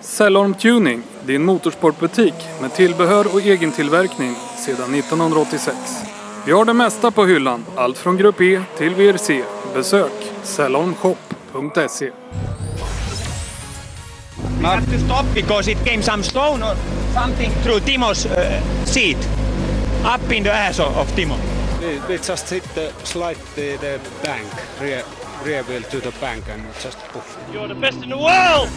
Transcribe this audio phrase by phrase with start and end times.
[0.00, 5.76] Cellorm Tuning, din motorsportbutik med tillbehör och egentillverkning sedan 1986.
[6.46, 9.42] Vi har det mesta på hyllan, allt från Grupp E till VRC.
[9.74, 12.10] Besök cellormshop.se.
[14.60, 16.76] We had to stop because it came some stone or
[17.14, 19.28] something through Timo's uh, seat,
[20.04, 21.36] up in the ass of, of Timo.
[21.80, 24.46] We, we just hit the slide the, the bank,
[24.80, 25.04] rear,
[25.44, 27.38] rear wheel to the bank and just poof.
[27.52, 28.68] You're the best in the world!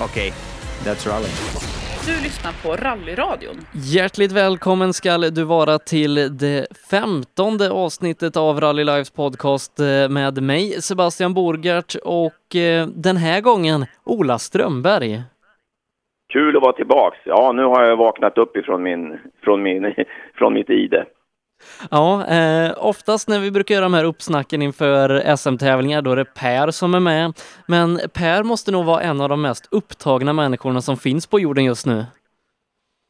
[0.00, 0.32] Okay,
[0.84, 1.28] that's rally.
[2.06, 3.56] Du lyssnar på Rallyradion.
[3.72, 10.42] Hjärtligt välkommen ska du vara till det femtonde avsnittet av Rally Lives podcast eh, med
[10.42, 15.22] mig Sebastian Borgart och eh, den här gången Ola Strömberg.
[16.32, 17.18] Kul att vara tillbaks.
[17.24, 19.94] Ja, nu har jag vaknat upp ifrån min, från min,
[20.38, 21.06] från mitt ide.
[21.90, 26.34] Ja, eh, oftast när vi brukar göra de här uppsnacken inför SM-tävlingar då är det
[26.34, 27.32] Per som är med.
[27.66, 31.64] Men Per måste nog vara en av de mest upptagna människorna som finns på jorden
[31.64, 32.04] just nu.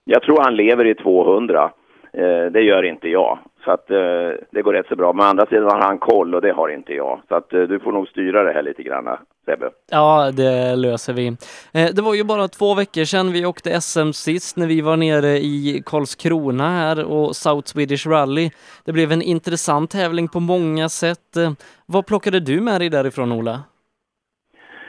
[0.04, 1.70] Jag tror han lever i 200.
[2.12, 3.38] Eh, det gör inte jag.
[3.64, 5.12] Så att eh, det går rätt så bra.
[5.12, 7.20] Men å andra sidan har han koll och det har inte jag.
[7.28, 9.08] Så att eh, du får nog styra det här lite grann,
[9.44, 9.70] Sebbe.
[9.90, 11.26] Ja, det löser vi.
[11.74, 14.96] Eh, det var ju bara två veckor sedan vi åkte SM sist när vi var
[14.96, 18.50] nere i Karlskrona här och South Swedish Rally.
[18.84, 21.36] Det blev en intressant tävling på många sätt.
[21.36, 21.52] Eh,
[21.86, 23.60] Vad plockade du med dig därifrån, Ola?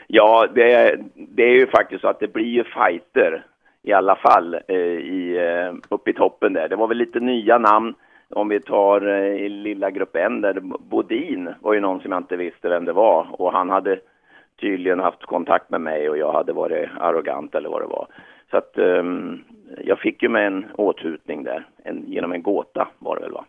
[0.06, 3.46] Ja, det är, det är ju faktiskt så att det blir ju fighter
[3.82, 4.76] i alla fall eh,
[5.20, 6.68] i, eh, uppe i toppen där.
[6.68, 7.94] Det var väl lite nya namn.
[8.30, 12.20] Om vi tar eh, i lilla grupp N där, Bodin var ju någon som jag
[12.20, 14.00] inte visste vem det var och han hade
[14.60, 18.06] tydligen haft kontakt med mig och jag hade varit arrogant eller vad det var.
[18.50, 19.44] Så att um,
[19.84, 23.44] jag fick ju med en åthutning där, en, genom en gåta var det väl va?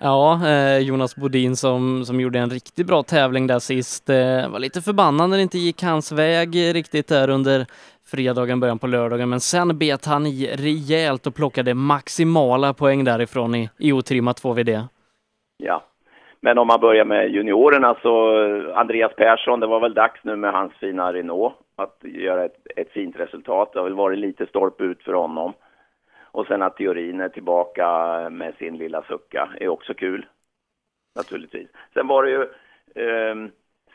[0.00, 4.10] Ja, eh, Jonas Bodin som, som gjorde en riktigt bra tävling där sist.
[4.10, 7.66] Eh, var lite förbannad när det inte gick hans väg riktigt där under
[8.10, 13.54] fredagen, början på lördagen, men sen bet han i rejält och plockade maximala poäng därifrån
[13.54, 14.82] i, i otrimmat 2VD.
[15.56, 15.82] Ja,
[16.40, 18.12] men om man börjar med juniorerna så
[18.74, 22.90] Andreas Persson, det var väl dags nu med hans fina Renault att göra ett, ett
[22.90, 23.72] fint resultat.
[23.72, 25.52] Det har väl varit lite stolpe ut för honom.
[26.20, 27.88] Och sen att Teorin är tillbaka
[28.30, 30.26] med sin lilla sucka är också kul.
[31.16, 31.68] Naturligtvis.
[31.94, 32.42] Sen var det ju
[33.04, 33.34] eh,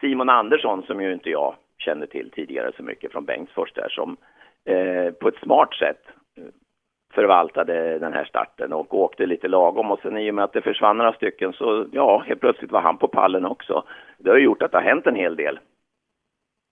[0.02, 4.18] Simon Andersson som ju inte jag kände till tidigare så mycket från Bengtsfors där som
[4.66, 6.02] eh, på ett smart sätt
[6.38, 6.44] eh,
[7.14, 10.62] förvaltade den här starten och åkte lite lagom och sen i och med att det
[10.62, 13.84] försvann några stycken så ja, helt plötsligt var han på pallen också.
[14.18, 15.60] Det har gjort att det har hänt en hel del.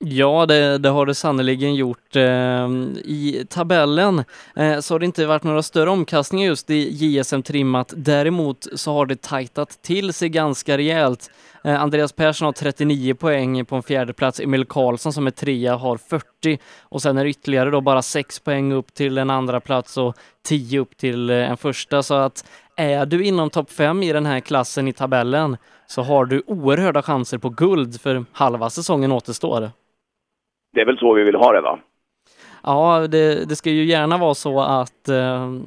[0.05, 2.15] Ja, det, det har det sannoliken gjort.
[2.15, 2.69] Eh,
[3.03, 4.23] I tabellen
[4.55, 7.93] eh, så har det inte varit några större omkastningar just i JSM trimmat.
[7.97, 11.31] Däremot så har det tajtat till sig ganska rejält.
[11.63, 14.39] Eh, Andreas Persson har 39 poäng på en fjärde plats.
[14.39, 18.39] Emil Karlsson som är trea har 40 och sen är det ytterligare då bara 6
[18.39, 22.03] poäng upp till en andra plats och 10 upp till eh, en första.
[22.03, 22.45] Så att
[22.75, 27.01] är du inom topp 5 i den här klassen i tabellen så har du oerhörda
[27.01, 29.71] chanser på guld för halva säsongen återstår.
[30.73, 31.79] Det är väl så vi vill ha det va?
[32.63, 35.09] Ja, det, det ska ju gärna vara så att,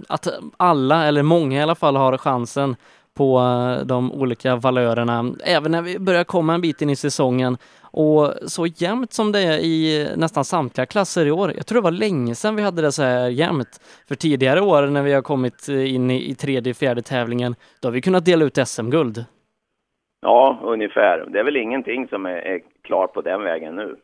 [0.08, 2.76] att alla, eller många i alla fall, har chansen
[3.14, 3.40] på
[3.84, 7.56] de olika valörerna, även när vi börjar komma en bit in i säsongen.
[7.94, 11.52] Och så jämnt som det är i nästan samtliga klasser i år.
[11.56, 13.80] Jag tror det var länge sedan vi hade det så här jämnt.
[14.08, 17.92] För tidigare år när vi har kommit in i, i tredje, fjärde tävlingen, då har
[17.92, 19.24] vi kunnat dela ut SM-guld.
[20.22, 21.26] Ja, ungefär.
[21.28, 23.96] Det är väl ingenting som är, är klart på den vägen nu.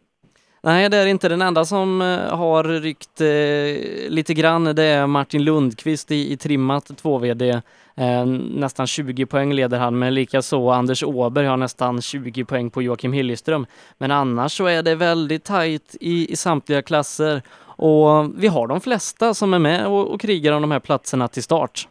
[0.63, 1.29] Nej, det är inte.
[1.29, 6.37] Den enda som eh, har ryckt eh, lite grann, det är Martin Lundqvist i, i
[6.37, 7.63] trimmat 2VD.
[7.97, 8.27] Eh,
[8.61, 13.13] nästan 20 poäng leder han, men likaså Anders Åberg har nästan 20 poäng på Joakim
[13.13, 13.67] Hilleström.
[13.99, 17.43] Men annars så är det väldigt tajt i, i samtliga klasser
[17.77, 21.29] och vi har de flesta som är med och, och krigar om de här platserna
[21.29, 21.89] till start.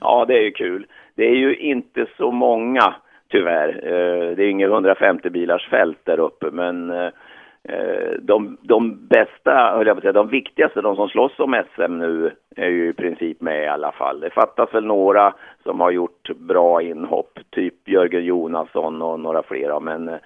[0.00, 0.86] Ja, det är ju kul.
[1.16, 2.94] Det är ju inte så många,
[3.30, 3.68] tyvärr.
[3.68, 7.10] Eh, det är inget 150 bilars fält där uppe, men eh,
[7.68, 11.62] Eh, de, de bästa, höll jag på att säga, de viktigaste, de som slåss om
[11.74, 14.20] SM nu är ju i princip med i alla fall.
[14.20, 19.80] Det fattas väl några som har gjort bra inhopp, typ Jörgen Jonasson och några flera,
[19.80, 20.18] men eh,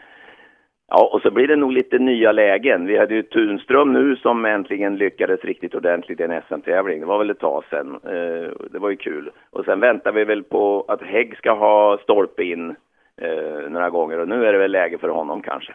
[0.89, 2.87] ja, och så blir det nog lite nya lägen.
[2.87, 7.01] Vi hade ju Tunström nu som äntligen lyckades riktigt ordentligt i en SM-tävling.
[7.01, 8.01] Det var väl ett tag sedan.
[8.05, 9.31] Eh, det var ju kul.
[9.51, 12.75] Och sen väntar vi väl på att Hägg ska ha stolpe in
[13.69, 15.73] några gånger och nu är det väl läge för honom kanske.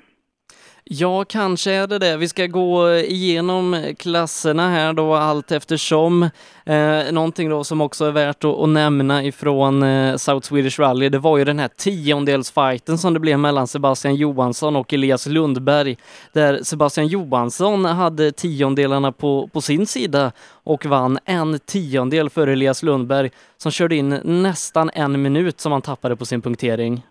[0.85, 2.18] Ja, kanske är det det.
[2.18, 6.24] Vi ska gå eh, igenom eh, klasserna här då allt eftersom.
[6.65, 11.09] Eh, någonting då som också är värt att, att nämna ifrån eh, South Swedish Rally,
[11.09, 15.97] det var ju den här tiondelsfighten som det blev mellan Sebastian Johansson och Elias Lundberg,
[16.33, 20.31] där Sebastian Johansson hade tiondelarna på, på sin sida
[20.63, 25.81] och vann en tiondel för Elias Lundberg som körde in nästan en minut som han
[25.81, 27.01] tappade på sin punktering.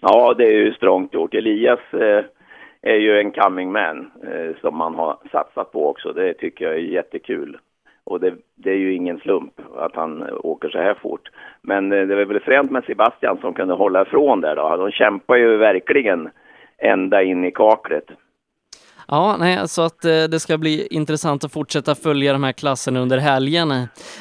[0.00, 1.34] Ja, det är ju strångt gjort.
[1.34, 2.24] Elias eh,
[2.82, 6.12] är ju en coming man eh, som man har satsat på också.
[6.12, 7.58] Det tycker jag är jättekul.
[8.04, 11.28] Och det, det, är ju ingen slump att han eh, åker så här fort.
[11.62, 14.76] Men eh, det var väl fränt med Sebastian som kunde hålla ifrån där då.
[14.76, 16.28] De kämpar ju verkligen
[16.78, 18.04] ända in i kaklet.
[19.12, 23.00] Ja, nej, så att eh, det ska bli intressant att fortsätta följa de här klasserna
[23.00, 23.70] under helgen.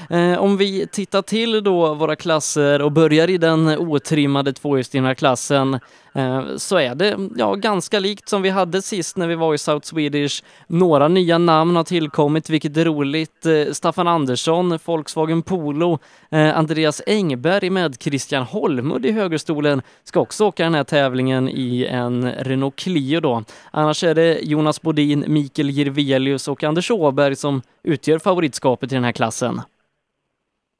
[0.09, 5.79] Eh, om vi tittar till då våra klasser och börjar i den otrimmade tvåhjulsdrivna klassen
[6.13, 9.57] Eh, så är det ja, ganska likt som vi hade sist när vi var i
[9.57, 10.43] South Swedish.
[10.67, 13.45] Några nya namn har tillkommit, vilket är roligt.
[13.45, 15.99] Eh, Staffan Andersson, Volkswagen Polo,
[16.31, 21.85] eh, Andreas Engberg med Christian Holmud i högerstolen ska också åka den här tävlingen i
[21.91, 23.43] en Renault Clio då.
[23.71, 29.03] Annars är det Jonas Bodin, Mikael Jirvelius och Anders Åberg som utgör favoritskapet i den
[29.03, 29.61] här klassen.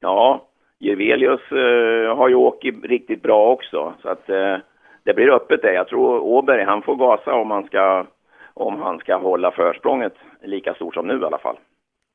[0.00, 0.46] Ja,
[0.78, 4.56] Jirvelius eh, har ju åkt riktigt bra också, så att eh,
[5.04, 5.72] det blir öppet det.
[5.72, 8.06] Jag tror Åberg, han får gasa om han ska,
[8.54, 11.56] om han ska hålla försprånget lika stort som nu i alla fall.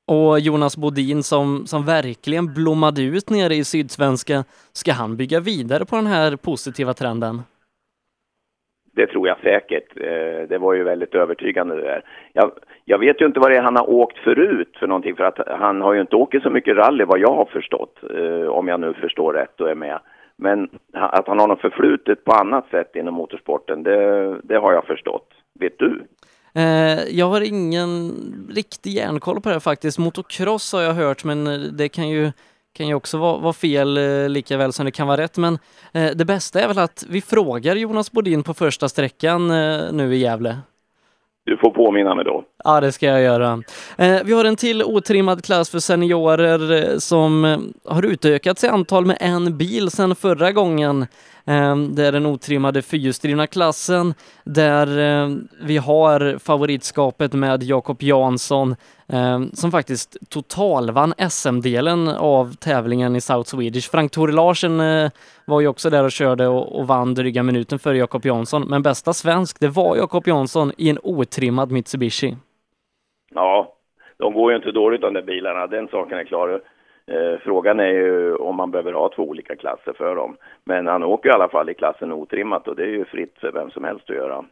[0.07, 4.43] Och Jonas Bodin som, som verkligen blommade ut nere i Sydsvenska,
[4.73, 7.41] ska han bygga vidare på den här positiva trenden?
[8.95, 9.97] Det tror jag säkert.
[9.97, 12.03] Eh, det var ju väldigt övertygande det där.
[12.33, 12.51] Jag,
[12.85, 15.39] jag vet ju inte vad det är han har åkt förut för någonting, för att
[15.59, 18.79] han har ju inte åkt så mycket rally vad jag har förstått, eh, om jag
[18.79, 19.99] nu förstår rätt och är med.
[20.37, 24.85] Men att han har något förflutet på annat sätt inom motorsporten, det, det har jag
[24.85, 25.27] förstått.
[25.59, 26.07] Vet du?
[26.55, 28.11] Eh, jag har ingen
[28.49, 29.99] riktig järnkoll på det faktiskt.
[29.99, 32.31] Motocross har jag hört, men det kan ju,
[32.73, 35.37] kan ju också vara, vara fel eh, lika väl som det kan vara rätt.
[35.37, 35.53] Men
[35.93, 39.47] eh, det bästa är väl att vi frågar Jonas Bodin på första sträckan
[39.97, 40.57] nu i Gävle.
[41.45, 42.43] Du får påminna mig då.
[42.67, 43.63] Ja, det ska jag göra.
[43.97, 48.67] Eh, vi har en till otrimmad klass för seniorer eh, som eh, har utökats i
[48.67, 51.07] antal med en bil sedan förra gången.
[51.89, 54.13] Det är den otrimmade fyrhjulsdrivna klassen
[54.43, 54.87] där
[55.61, 58.75] vi har favoritskapet med Jakob Jansson
[59.53, 63.91] som faktiskt totalvann SM-delen av tävlingen i South Swedish.
[63.91, 64.77] Frank Tore Larsen
[65.45, 68.61] var ju också där och körde och vann dryga minuten före Jakob Jansson.
[68.61, 72.35] Men bästa svensk, det var Jakob Jansson i en otrimmad Mitsubishi.
[73.35, 73.73] Ja,
[74.17, 76.61] de går ju inte dåligt de där bilarna, den saken är klar.
[77.07, 80.37] Eh, frågan är ju om man behöver ha två olika klasser för dem.
[80.63, 83.51] Men han åker i alla fall i klassen otrimmat och det är ju fritt för
[83.51, 84.45] vem som helst att göra.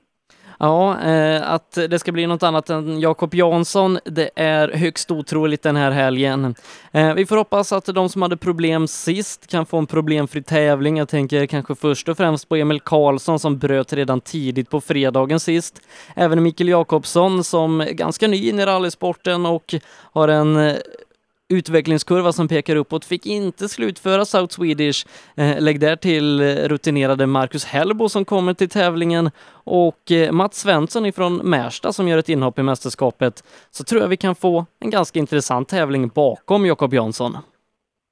[0.59, 5.61] Ja, eh, att det ska bli något annat än Jakob Jansson, det är högst otroligt
[5.63, 6.55] den här helgen.
[6.91, 10.97] Eh, vi får hoppas att de som hade problem sist kan få en problemfri tävling.
[10.97, 15.39] Jag tänker kanske först och främst på Emil Karlsson som bröt redan tidigt på fredagen
[15.39, 15.81] sist.
[16.15, 19.75] Även Mikael Jakobsson som är ganska ny in i rallysporten och
[20.13, 20.75] har en eh,
[21.53, 25.05] utvecklingskurva som pekar uppåt, fick inte slutföra South Swedish.
[25.37, 29.29] Eh, lägg där till rutinerade Marcus Hellbo som kommer till tävlingen
[29.63, 33.43] och eh, Mats Svensson ifrån Märsta som gör ett inhopp i mästerskapet.
[33.71, 37.37] Så tror jag vi kan få en ganska intressant tävling bakom Jakob Jansson.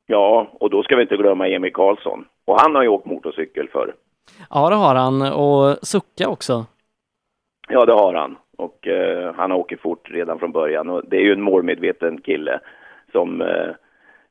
[0.08, 2.26] Ja, och då ska vi inte glömma Emil Karlsson.
[2.46, 3.94] Och han har ju åkt motorcykel förr.
[4.50, 5.22] Ja, det har han.
[5.22, 6.66] Och sucka också.
[7.70, 8.38] Ja, det har han.
[8.58, 10.90] Och eh, han har åkt fort redan från början.
[10.90, 12.60] Och det är ju en målmedveten kille
[13.12, 13.70] som eh,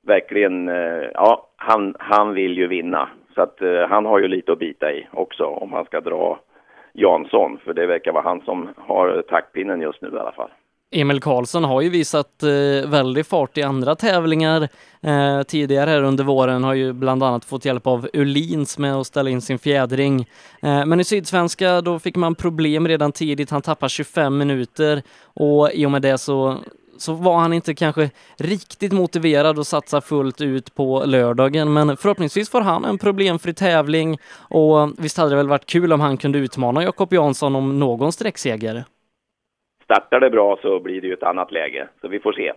[0.07, 3.09] verkligen, eh, ja, han, han vill ju vinna.
[3.35, 6.39] Så att eh, han har ju lite att bita i också om han ska dra
[6.93, 10.51] Jansson, för det verkar vara han som har taktpinnen just nu i alla fall.
[10.93, 14.69] Emil Karlsson har ju visat eh, väldig fart i andra tävlingar
[15.01, 19.07] eh, tidigare här under våren, har ju bland annat fått hjälp av Ulins med att
[19.07, 20.29] ställa in sin fjädring.
[20.63, 25.71] Eh, men i Sydsvenska då fick man problem redan tidigt, han tappar 25 minuter och
[25.73, 26.57] i och med det så
[27.01, 32.51] så var han inte kanske riktigt motiverad att satsa fullt ut på lördagen, men förhoppningsvis
[32.51, 34.19] får han en problemfri tävling
[34.51, 38.13] och visst hade det väl varit kul om han kunde utmana Jakob Jansson om någon
[38.13, 38.85] sträckseger.
[39.85, 42.53] Startar det bra så blir det ju ett annat läge, så vi får se.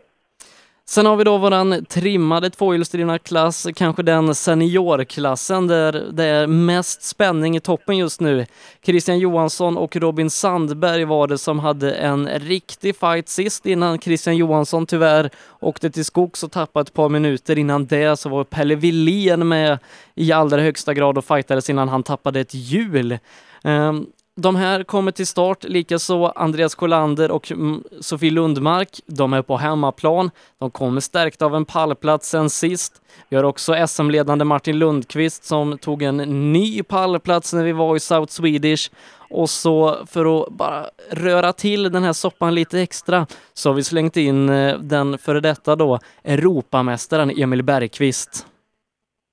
[0.86, 7.04] Sen har vi då våran trimmade tvåhjulsdrivna klass, kanske den seniorklassen där det är mest
[7.04, 8.46] spänning i toppen just nu.
[8.86, 14.38] Christian Johansson och Robin Sandberg var det som hade en riktig fight sist innan Christian
[14.38, 17.58] Johansson tyvärr åkte till skogs och tappade ett par minuter.
[17.58, 19.80] Innan det så var Pelle Willén med
[20.16, 23.18] i allra högsta grad och fightades innan han tappade ett hjul.
[23.64, 27.52] Um, de här kommer till start, likaså Andreas Kolander och
[28.00, 28.90] Sofie Lundmark.
[29.06, 30.32] De är på hemmaplan.
[30.60, 33.02] De kommer stärkta av en pallplats sen sist.
[33.30, 36.18] Vi har också SM-ledande Martin Lundqvist som tog en
[36.54, 38.92] ny pallplats när vi var i South Swedish.
[39.30, 43.84] Och så för att bara röra till den här soppan lite extra så har vi
[43.84, 48.48] slängt in eh, den före detta då Europamästaren Emil Bergqvist.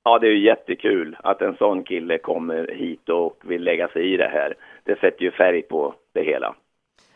[0.04, 4.14] Ja, det är ju jättekul att en sån kille kommer hit och vill lägga sig
[4.14, 4.54] i det här.
[4.84, 6.54] Det sätter ju färg på det hela.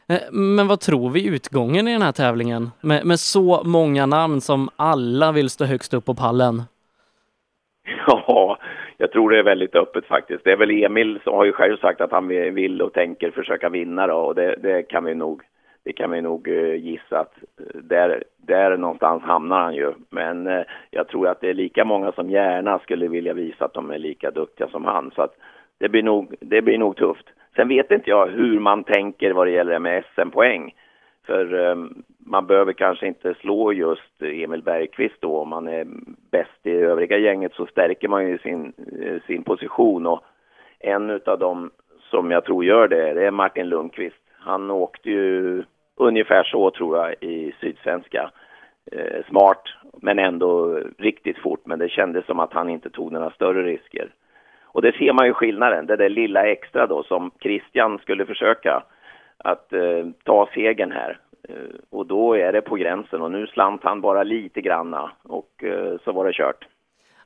[0.09, 2.71] Eh, Men vad tror vi utgången i den här tävlingen?
[2.80, 6.62] Med, med så många namn som alla vill stå högst upp på pallen.
[8.06, 8.59] Ja,
[8.97, 10.44] jag tror det är väldigt öppet faktiskt.
[10.44, 13.68] Det är väl Emil som har ju själv sagt att han vill och tänker försöka
[13.68, 15.42] vinna då och det, det kan vi nog
[15.85, 19.92] det kan vi nog eh, gissa att eh, där, där någonstans hamnar han ju.
[20.11, 23.90] Men jag tror att det är lika många som gärna skulle vilja visa att de
[23.90, 25.11] är lika duktiga som han.
[25.14, 25.35] Så att
[25.78, 27.26] det blir nog, det blir nog tufft.
[27.56, 30.75] Sen vet inte jag hur man tänker vad det gäller med SM-poäng.
[31.26, 31.76] För eh,
[32.18, 35.38] man behöver kanske inte slå just Emil Bergqvist då.
[35.38, 35.87] Om man är
[36.30, 40.06] bäst i övriga gänget så stärker man ju sin, eh, sin position.
[40.06, 40.25] Och
[40.80, 41.70] en av dem
[42.11, 44.16] som jag tror gör det, det är Martin Lundqvist.
[44.38, 45.62] Han åkte ju
[45.96, 48.30] ungefär så tror jag i Sydsvenska.
[48.92, 49.62] Eh, smart,
[50.02, 51.66] men ändå riktigt fort.
[51.66, 54.11] Men det kändes som att han inte tog några större risker.
[54.75, 58.83] Och det ser man ju skillnaden, det där lilla extra då som Christian skulle försöka
[59.38, 61.19] att eh, ta segern här.
[61.49, 65.64] Eh, och då är det på gränsen och nu slant han bara lite granna och
[65.64, 66.64] eh, så var det kört.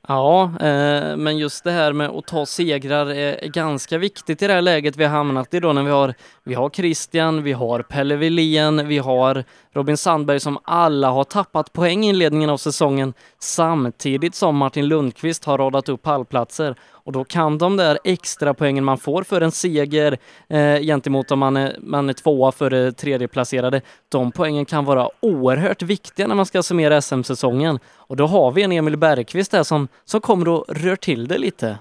[0.07, 4.47] Ja, eh, men just det här med att ta segrar är, är ganska viktigt i
[4.47, 6.13] det här läget vi har hamnat i då när vi har,
[6.43, 11.73] vi har Christian, vi har Pelle Wilén, vi har Robin Sandberg som alla har tappat
[11.73, 16.75] poäng i inledningen av säsongen samtidigt som Martin Lundqvist har radat upp pallplatser.
[16.91, 20.17] Och då kan de där extra poängen man får för en seger
[20.49, 25.09] eh, gentemot om man är, man är tvåa för det tredjeplacerade, de poängen kan vara
[25.19, 27.79] oerhört viktiga när man ska summera SM-säsongen.
[27.97, 31.37] Och då har vi en Emil Bergqvist där som, som kommer och rör till det
[31.37, 31.77] lite.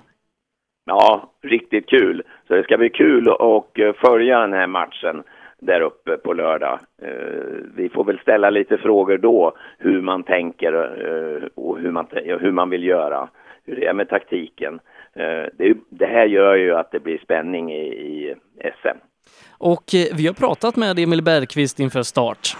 [0.87, 2.23] Ja, riktigt kul.
[2.49, 5.23] Så det ska bli kul att eh, följa den här matchen
[5.61, 6.79] där uppe på lördag.
[7.03, 7.09] Eh,
[7.75, 12.53] vi får väl ställa lite frågor då, hur man tänker eh, och hur man, hur
[12.53, 13.29] man vill göra.
[13.65, 14.81] Hur det är med taktiken.
[15.57, 18.35] Det, det här gör ju att det blir spänning i, i
[18.83, 18.99] SM.
[19.59, 19.85] Och
[20.17, 22.57] vi har pratat med Emil Bergqvist inför start.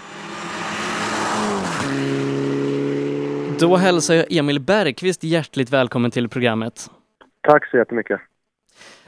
[3.59, 6.73] Då hälsar jag Emil Bergqvist hjärtligt välkommen till programmet.
[7.41, 8.19] Tack så jättemycket.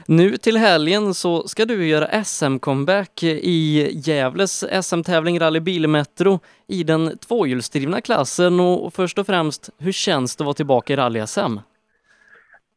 [0.06, 7.18] Nu till helgen så ska du göra SM-comeback i Gävles SM-tävling Rally Bilmetro i den
[7.18, 11.58] tvåhjulsdrivna klassen och först och främst, hur känns det att vara tillbaka i rally-SM?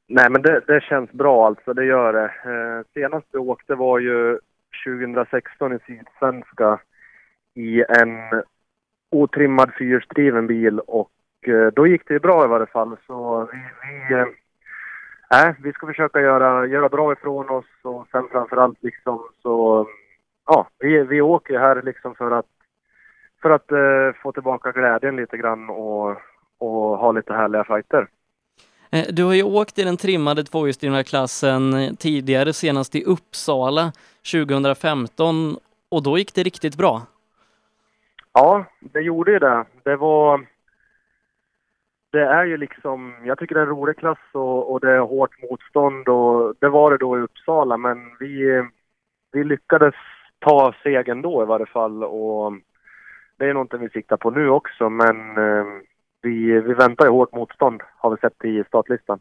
[0.08, 2.26] Nej, men det, det, känns bra alltså, det gör det.
[2.26, 4.40] Eh, senast vi åkte var ju
[4.86, 6.80] 2016 i Sydsvenska
[7.56, 8.44] i en
[9.12, 11.12] otrimmad fyrhjulsdriven bil och
[11.48, 12.98] eh, då gick det bra i varje fall.
[13.08, 14.26] Så vi, vi eh,
[15.32, 19.88] eh, Nej, vi ska försöka göra, göra bra ifrån oss och sen framförallt liksom så...
[20.48, 22.46] Ja, vi, vi åker här liksom för att,
[23.42, 26.10] för att eh, få tillbaka glädjen lite grann och,
[26.58, 28.08] och ha lite härliga fighter.
[28.90, 33.92] Eh, du har ju åkt i den trimmade tvåhjulsdrivna klassen tidigare, senast i Uppsala
[34.32, 35.58] 2015
[35.90, 37.02] och då gick det riktigt bra.
[38.34, 39.66] Ja, det gjorde ju det.
[39.84, 40.46] Det var
[42.16, 45.00] det är ju liksom, jag tycker det är en rolig klass och, och det är
[45.00, 48.64] hårt motstånd och det var det då i Uppsala men vi,
[49.32, 49.96] vi lyckades
[50.40, 52.54] ta segern då i varje fall och
[53.38, 55.66] det är någonting vi siktar på nu också men eh,
[56.22, 59.20] vi, vi väntar ju hårt motstånd har vi sett i startlistan.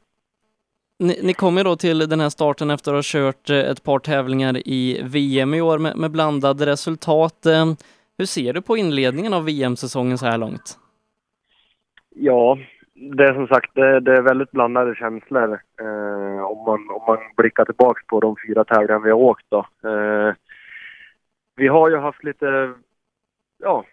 [0.99, 3.99] Ni, ni kommer då till den här starten efter att ha kört eh, ett par
[3.99, 7.47] tävlingar i VM i år med, med blandade resultat.
[7.47, 7.67] Eh,
[8.19, 10.79] hur ser du på inledningen av VM-säsongen så här långt?
[12.17, 12.59] Ja,
[12.95, 17.19] det är som sagt det, det är väldigt blandade känslor eh, om, man, om man
[17.37, 19.47] blickar tillbaka på de fyra tävlingar vi har åkt.
[19.49, 19.59] Då.
[19.89, 20.35] Eh,
[21.57, 22.73] vi har ju haft lite,
[23.59, 23.85] ja,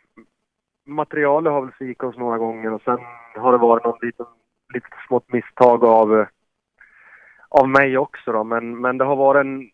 [0.85, 2.99] materialet har väl svikit oss några gånger och sen
[3.35, 4.25] har det varit någon liten,
[4.73, 6.25] lite smått misstag av,
[7.49, 8.43] av mig också då.
[8.43, 9.69] Men, men det har varit en,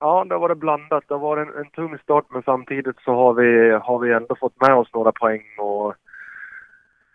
[0.00, 1.04] ja det har varit blandat.
[1.08, 4.36] Det har varit en, en tung start men samtidigt så har vi, har vi ändå
[4.36, 5.94] fått med oss några poäng och,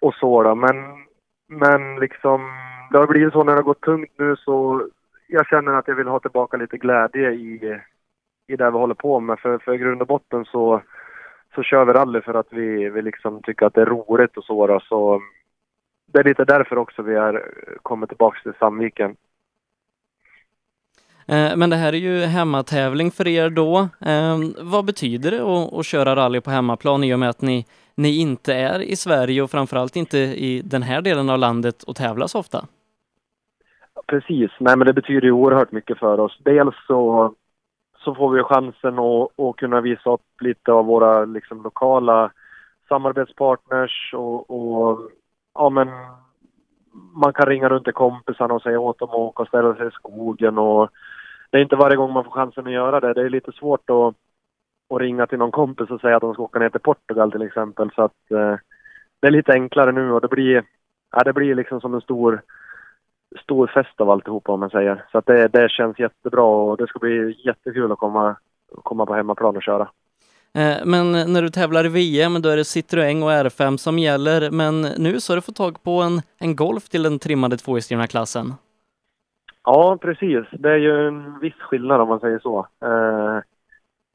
[0.02, 0.56] och så då.
[0.56, 1.04] Men
[1.48, 2.52] men liksom,
[2.92, 4.88] det har blivit så när det har gått tungt nu så
[5.28, 7.80] jag känner att jag vill ha tillbaka lite glädje i,
[8.48, 9.40] i det vi håller på med.
[9.40, 10.82] För, för i grund och botten så,
[11.56, 14.44] så kör vi rally för att vi, vi liksom tycker att det är roligt och
[14.44, 14.68] så.
[14.68, 14.80] Då.
[14.80, 15.22] Så
[16.14, 19.16] det är lite därför också vi är, kommer tillbaka till Sandviken.
[21.28, 23.90] Eh, men det här är ju hemmatävling för er då.
[24.02, 27.66] Eh, vad betyder det att, att köra rally på hemmaplan i och med att ni,
[27.96, 31.96] ni inte är i Sverige och framförallt inte i den här delen av landet och
[31.96, 32.66] tävlar så ofta?
[34.08, 34.52] Precis.
[34.60, 36.38] Nej, men det betyder ju oerhört mycket för oss.
[36.44, 37.34] Dels så,
[38.04, 42.32] så får vi chansen att, att kunna visa upp lite av våra liksom, lokala
[42.90, 45.00] samarbetspartners och, och
[45.54, 45.88] ja, men
[47.14, 49.88] man kan ringa runt till kompisarna och säga åt dem att åka och ställa sig
[49.88, 50.90] i skogen och
[51.50, 53.14] det är inte varje gång man får chansen att göra det.
[53.14, 54.16] Det är lite svårt att,
[54.96, 57.42] att ringa till någon kompis och säga att de ska åka ner till Portugal till
[57.42, 58.56] exempel så att eh,
[59.22, 60.64] det är lite enklare nu och det blir,
[61.12, 62.42] ja, det blir liksom som en stor
[63.42, 65.06] stor fest av alltihopa om man säger.
[65.12, 68.36] Så att det, det känns jättebra och det ska bli jättekul att komma,
[68.84, 69.90] komma på hemmaplan och köra.
[70.54, 74.52] Eh, Men när du tävlar i VM då är det Citroën och R5 som gäller
[74.52, 78.08] men nu så har du fått tag på en, en Golf till den trimmade tvåhjulsdrivna
[78.08, 78.54] klassen.
[79.64, 80.46] Ja, precis.
[80.52, 82.68] Det är ju en viss skillnad om man säger så.
[82.82, 83.40] Eh,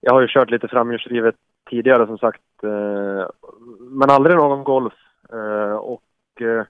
[0.01, 1.35] jag har ju kört lite framhjulsdrivet
[1.71, 3.29] tidigare som sagt, eh,
[3.81, 4.95] men aldrig någon Golf.
[5.33, 6.03] Eh, och
[6.41, 6.65] eh,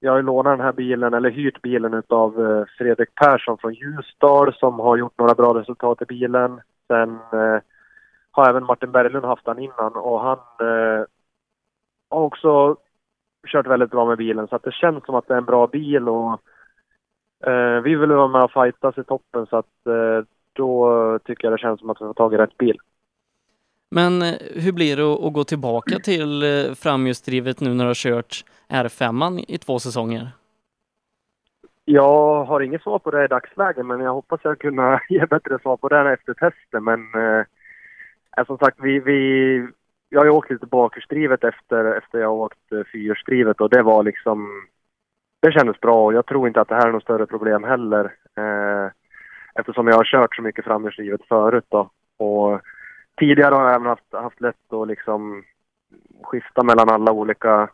[0.00, 3.74] jag har ju lånat den här bilen, eller hyrt bilen utav eh, Fredrik Persson från
[3.74, 6.60] Ljusdal som har gjort några bra resultat i bilen.
[6.86, 7.60] Sen eh,
[8.30, 11.04] har även Martin Berglund haft den innan och han eh,
[12.10, 12.76] har också
[13.46, 15.66] kört väldigt bra med bilen så att det känns som att det är en bra
[15.66, 16.40] bil och
[17.46, 20.24] eh, vi vill vara med och fightas i toppen så att eh,
[20.56, 22.78] då tycker jag det känns som att vi får tag i rätt bil.
[23.90, 27.94] Men eh, hur blir det att, gå tillbaka till eh, framhjulsdrivet nu när du har
[27.94, 30.28] kört R5 i två säsonger?
[31.84, 35.58] Jag har inget svar på det i dagsläget men jag hoppas jag kunna ge bättre
[35.58, 39.68] svar på det efter testet men eh, som sagt vi, vi
[40.08, 44.02] jag har ju åkt lite bakhjulsdrivet efter, efter jag åkt eh, fyrhjulsdrivet och det var
[44.02, 44.66] liksom
[45.40, 48.04] det kändes bra och jag tror inte att det här är något större problem heller
[48.36, 48.90] eh,
[49.58, 52.60] eftersom jag har kört så mycket framhjulsdrivet förut då och
[53.18, 55.44] tidigare har jag även haft, haft lätt att liksom
[56.22, 57.68] skifta mellan alla olika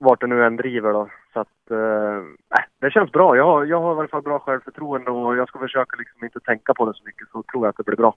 [0.00, 1.08] vart det nu än driver då.
[1.32, 2.22] Så att, eh,
[2.80, 3.36] det känns bra.
[3.36, 6.40] Jag har, jag har i alla fall bra självförtroende och jag ska försöka liksom inte
[6.40, 8.14] tänka på det så mycket så tror jag att det blir bra.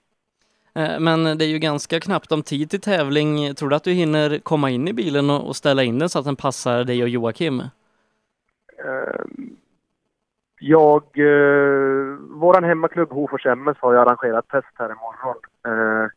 [0.75, 3.55] Eh, Men det är ju ganska knappt om tid till tävling.
[3.55, 6.19] Tror du att du hinner komma in i bilen och och ställa in den så
[6.19, 7.61] att den passar dig och Joakim?
[10.59, 15.35] Jag, eh, våran hemmaklubb Hofors MS har ju arrangerat test här imorgon.
[15.65, 16.09] Eh,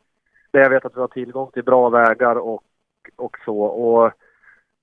[0.50, 2.62] där jag vet att vi har tillgång till bra vägar och,
[3.16, 3.60] och så.
[3.60, 4.12] Och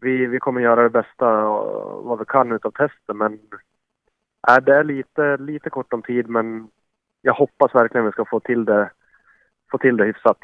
[0.02, 3.34] vi, vi kommer göra det bästa eh, vad vi kan utav testen men
[4.48, 6.68] äh, det är lite, lite kort om tid men
[7.22, 8.90] jag hoppas verkligen vi ska få till det,
[9.72, 10.38] få till det hyfsat.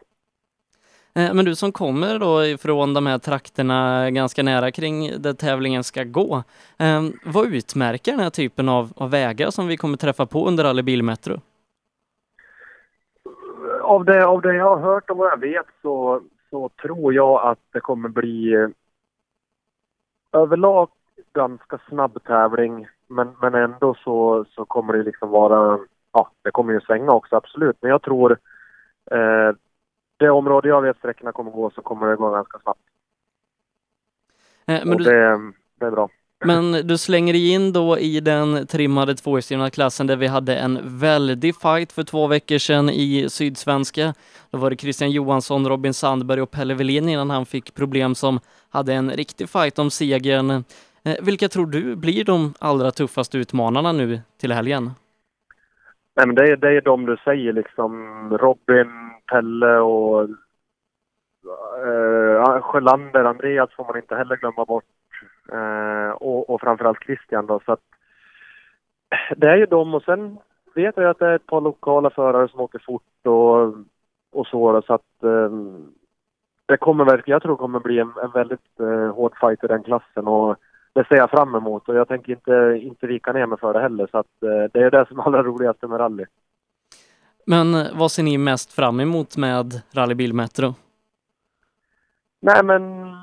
[1.15, 5.83] Eh, men du som kommer då ifrån de här trakterna ganska nära kring där tävlingen
[5.83, 6.43] ska gå.
[6.77, 10.63] Ehm, vad utmärker den här typen av, av vägar som vi kommer träffa på under
[10.63, 11.41] Rally Bilmetro?
[13.81, 17.41] Av det, av det jag har hört och vad jag vet så, så tror jag
[17.41, 18.69] att det kommer bli eh,
[20.31, 20.89] överlag
[21.33, 22.87] ganska snabb tävling.
[23.07, 25.79] Men, men ändå så, så kommer det liksom vara,
[26.13, 27.77] ja det kommer ju svänga också absolut.
[27.81, 28.37] Men jag tror
[29.11, 29.55] eh,
[30.21, 32.79] det område jag vet sträckorna kommer gå så kommer det gå ganska snabbt.
[34.67, 35.37] Eh, Men du, det,
[35.79, 36.09] det är bra.
[36.45, 41.55] men du slänger in då i den trimmade tvåhjulsdrivna klassen där vi hade en väldig
[41.55, 44.13] fight för två veckor sedan i Sydsvenska.
[44.51, 48.39] Då var det Christian Johansson, Robin Sandberg och Pelle Welin innan han fick problem som
[48.69, 50.63] hade en riktig fight om segern.
[51.03, 54.91] Eh, Vilka tror du blir de allra tuffaste utmanarna nu till helgen?
[56.15, 57.91] Nej, men det, är, det är de du säger liksom.
[58.37, 58.91] Robin,
[59.31, 60.23] Pelle och
[61.85, 64.83] eh, Sjölander, Andreas får man inte heller glömma bort.
[65.51, 67.59] Eh, och, och framförallt Christian då.
[67.65, 67.81] Så att,
[69.35, 70.37] det är ju de och sen
[70.75, 73.73] vet jag att det är ett par lokala förare som åker fort och,
[74.31, 74.71] och så.
[74.71, 75.51] Då, så att eh,
[76.65, 79.67] det kommer verkligen, jag tror det kommer bli en, en väldigt eh, hård fight i
[79.67, 80.27] den klassen.
[80.27, 80.57] Och
[80.93, 83.81] det ser jag fram emot och jag tänker inte, inte vika ner mig för det
[83.81, 84.07] heller.
[84.11, 86.25] Så att eh, det är det som är allra roligast med rally.
[87.45, 90.75] Men eh, vad ser ni mest fram emot med Rally Bilmetro?
[92.41, 93.13] Nej men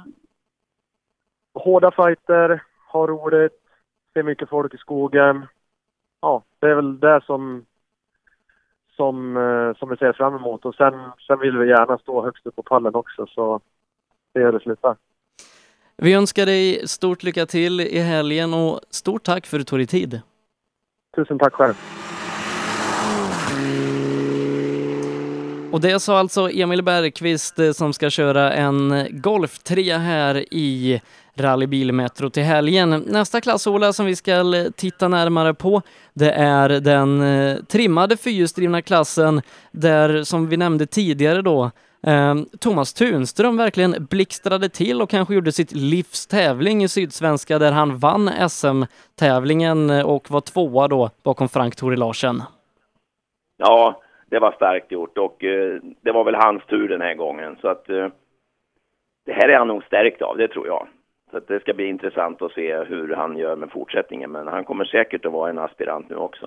[1.55, 3.61] hårda fighter, ha roligt,
[4.15, 5.47] se mycket folk i skogen.
[6.21, 7.65] Ja, det är väl det som
[8.99, 10.65] som, eh, som vi ser fram emot.
[10.65, 10.95] Och sen,
[11.27, 13.61] sen vill vi gärna stå högst upp på pallen också så
[14.33, 14.97] det gör det slutar.
[16.03, 19.79] Vi önskar dig stort lycka till i helgen och stort tack för att du tog
[19.79, 20.21] dig tid.
[21.17, 21.75] Tusen tack själv.
[25.73, 31.01] Och det sa alltså Emil Bergqvist eh, som ska köra en Golf 3 här i
[31.35, 33.05] Rally Bilmetro till helgen.
[33.07, 35.83] Nästa klass, Ola, som vi ska titta närmare på,
[36.15, 41.71] det är den eh, trimmade fyrhjulsdrivna klassen där, som vi nämnde tidigare då,
[42.61, 47.99] Thomas Tunström verkligen blixtrade till och kanske gjorde sitt livs tävling i Sydsvenska där han
[47.99, 52.43] vann SM-tävlingen och var tvåa då bakom Frank Tore Larsen.
[53.57, 57.57] Ja, det var starkt gjort och eh, det var väl hans tur den här gången.
[57.61, 58.09] Så att eh,
[59.27, 60.89] det här är han nog stärkt av, det tror jag.
[61.31, 64.33] Så det ska bli intressant att se hur han gör med fortsättningen.
[64.33, 66.47] Men han kommer säkert att vara en aspirant nu också.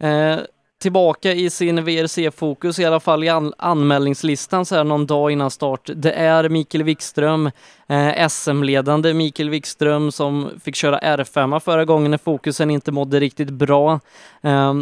[0.00, 0.38] Eh,
[0.78, 5.50] tillbaka i sin VRC-fokus, i alla fall i an anmälningslistan så här någon dag innan
[5.50, 5.90] start.
[5.94, 7.50] Det är Mikael Wikström,
[7.88, 13.50] eh, SM-ledande Mikael Wikström som fick köra R5 förra gången när fokusen inte mådde riktigt
[13.50, 14.00] bra.
[14.42, 14.74] Eh,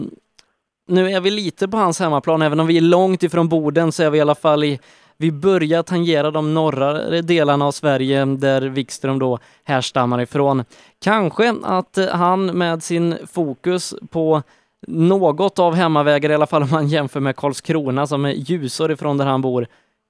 [0.89, 4.03] nu är vi lite på hans hemmaplan, även om vi är långt ifrån Boden så
[4.03, 4.79] är vi i alla fall i
[5.17, 10.65] vi börjar tangera de norra delarna av Sverige där Wikström då härstammar ifrån.
[11.01, 14.43] Kanske att han med sin fokus på
[14.89, 19.19] något av hemmavägar, i alla fall om man jämför med Karlskrona som är ljusår ifrån
[19.19, 19.67] där han bor,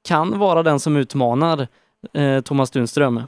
[0.09, 1.67] kan vara den som utmanar
[2.15, 3.21] eh, Thomas Tunström.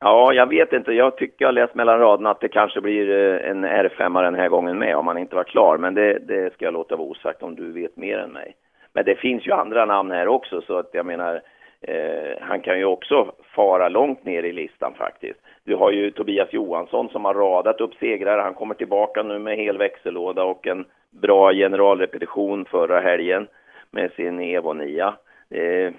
[0.00, 0.92] Ja, jag vet inte.
[0.92, 4.48] Jag tycker jag läst mellan raderna att det kanske blir eh, en R5 den här
[4.48, 5.78] gången med om han inte var klar.
[5.78, 8.54] Men det, det ska jag låta vara osagt om du vet mer än mig.
[8.92, 11.42] Men det finns ju andra namn här också så att jag menar
[11.80, 15.40] eh, han kan ju också fara långt ner i listan faktiskt.
[15.64, 18.38] Du har ju Tobias Johansson som har radat upp segrar.
[18.38, 23.48] Han kommer tillbaka nu med hel växellåda och en bra generalrepetition förra helgen
[23.90, 25.04] med sin Evo 9.
[25.50, 25.92] Eh,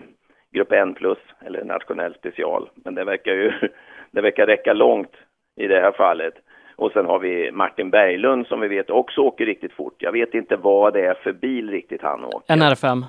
[0.52, 2.70] grupp N plus eller nationell special.
[2.76, 3.52] Men det verkar ju
[4.12, 5.16] det verkar räcka långt
[5.56, 6.34] i det här fallet.
[6.76, 9.96] Och sen har vi Martin Berglund som vi vet också åker riktigt fort.
[9.98, 12.54] Jag vet inte vad det är för bil riktigt han åker.
[12.54, 13.04] En R5.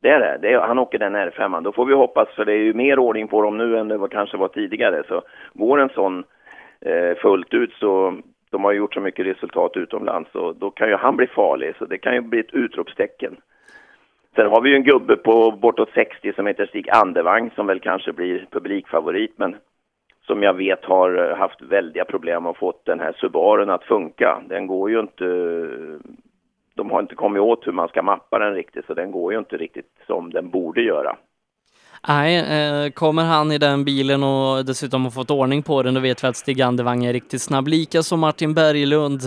[0.00, 0.38] Det är det.
[0.42, 1.62] det är, han åker den R5.
[1.62, 3.96] Då får vi hoppas, för det är ju mer ordning på dem nu än det
[3.96, 5.02] var, kanske var tidigare.
[5.08, 5.22] Så
[5.54, 6.24] går en sån
[6.80, 8.14] eh, fullt ut så
[8.50, 11.74] de har gjort så mycket resultat utomlands och då kan ju han bli farlig.
[11.78, 13.36] Så det kan ju bli ett utropstecken.
[14.36, 17.80] Sen har vi ju en gubbe på bortåt 60 som heter Stig Andevang som väl
[17.80, 19.56] kanske blir publikfavorit men
[20.26, 24.42] som jag vet har eh, haft väldiga problem att få den här Subaren att funka.
[24.48, 25.24] Den går ju inte...
[25.24, 26.10] Eh,
[26.78, 29.38] de har inte kommit åt hur man ska mappa den riktigt så den går ju
[29.38, 31.16] inte riktigt som den borde göra.
[32.06, 36.00] Nej, eh, kommer han i den bilen och dessutom har fått ordning på den, då
[36.00, 39.22] vet vi att Stig Andevang är riktigt snabb, lika som Martin Berglund.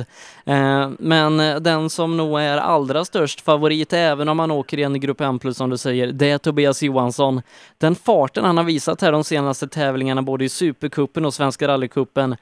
[0.45, 4.83] Eh, men eh, den som nog är allra störst favorit, även om han åker i
[4.83, 7.41] en Grupp M plus som du säger, det är Tobias Johansson.
[7.77, 12.35] Den farten han har visat här de senaste tävlingarna, både i Supercupen och Svenska rallycupen,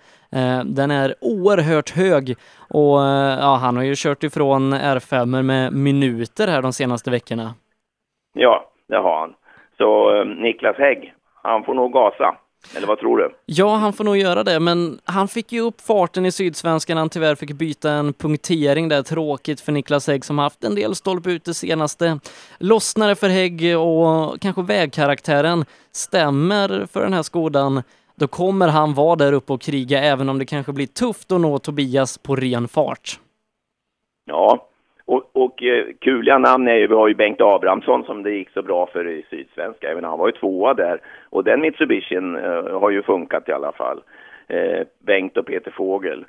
[0.65, 2.37] den är oerhört hög
[2.69, 2.99] och
[3.39, 7.53] ja, han har ju kört ifrån R5 med minuter här de senaste veckorna.
[8.33, 9.33] Ja, det har han.
[9.79, 11.13] Så eh, Niklas Hägg,
[11.43, 12.35] han får nog gasa.
[12.77, 13.35] Eller vad tror du?
[13.45, 17.09] Ja, han får nog göra det, men han fick ju upp farten i Sydsvenskan han
[17.09, 19.03] tyvärr fick byta en punktering där.
[19.03, 22.19] Tråkigt för Niklas Hägg som haft en del stolpe ut det senaste.
[22.57, 27.83] Lossnare för Hägg och kanske vägkaraktären stämmer för den här Skodan.
[28.15, 31.41] Då kommer han vara där uppe och kriga även om det kanske blir tufft att
[31.41, 33.19] nå Tobias på ren fart.
[34.25, 34.68] Ja,
[35.09, 38.49] och, och eh, kuliga namn är ju, vi har ju Bengt Abrahamsson som det gick
[38.49, 41.01] så bra för i Sydsvenska, även han var ju tvåa där.
[41.29, 44.01] Och den Mitsubishin eh, har ju funkat i alla fall.
[44.47, 46.25] Eh, Bengt och Peter Fågel.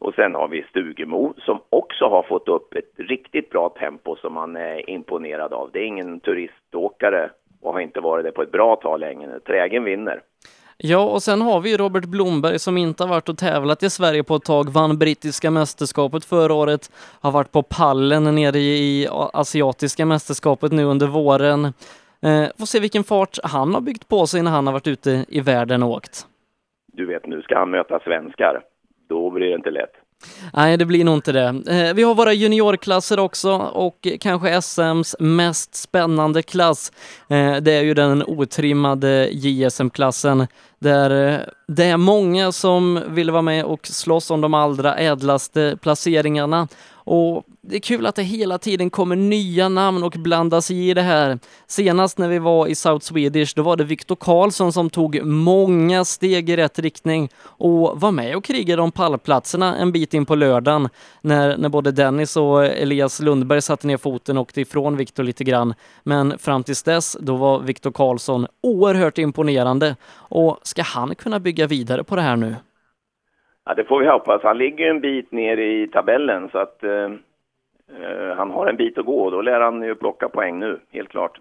[0.00, 4.32] Och sen har vi Stugemo som också har fått upp ett riktigt bra tempo som
[4.32, 5.70] man är imponerad av.
[5.72, 7.30] Det är ingen turiståkare
[7.62, 9.28] och har inte varit det på ett bra tag länge.
[9.46, 10.20] Trägen vinner.
[10.78, 14.24] Ja, och sen har vi Robert Blomberg som inte har varit och tävlat i Sverige
[14.24, 20.06] på ett tag, vann brittiska mästerskapet förra året, har varit på pallen nere i asiatiska
[20.06, 21.64] mästerskapet nu under våren.
[22.22, 25.24] Eh, får se vilken fart han har byggt på sig när han har varit ute
[25.28, 26.26] i världen och åkt.
[26.92, 28.62] Du vet, nu ska han möta svenskar.
[29.08, 29.92] Då blir det inte lätt.
[30.52, 31.62] Nej, det blir nog inte det.
[31.66, 36.92] Eh, vi har våra juniorklasser också och kanske SMs mest spännande klass.
[37.28, 40.46] Eh, det är ju den otrimmade JSM-klassen
[40.78, 45.78] där eh, det är många som vill vara med och slåss om de allra ädlaste
[45.82, 46.68] placeringarna.
[47.08, 51.02] Och det är kul att det hela tiden kommer nya namn och blandas i det
[51.02, 51.38] här.
[51.66, 56.04] Senast när vi var i South Swedish, då var det Viktor Karlsson som tog många
[56.04, 60.34] steg i rätt riktning och var med och krigade om pallplatserna en bit in på
[60.34, 60.88] lördagen
[61.20, 65.44] när, när både Dennis och Elias Lundberg satte ner foten och åkte ifrån Viktor lite
[65.44, 65.74] grann.
[66.02, 71.66] Men fram tills dess, då var Viktor Karlsson oerhört imponerande och ska han kunna bygga
[71.66, 72.54] vidare på det här nu?
[73.66, 74.42] Ja, det får vi hoppas.
[74.42, 78.98] Han ligger en bit ner i tabellen så att eh, eh han har en bit
[78.98, 81.40] att gå och då lär han ju plocka poäng nu, helt klart.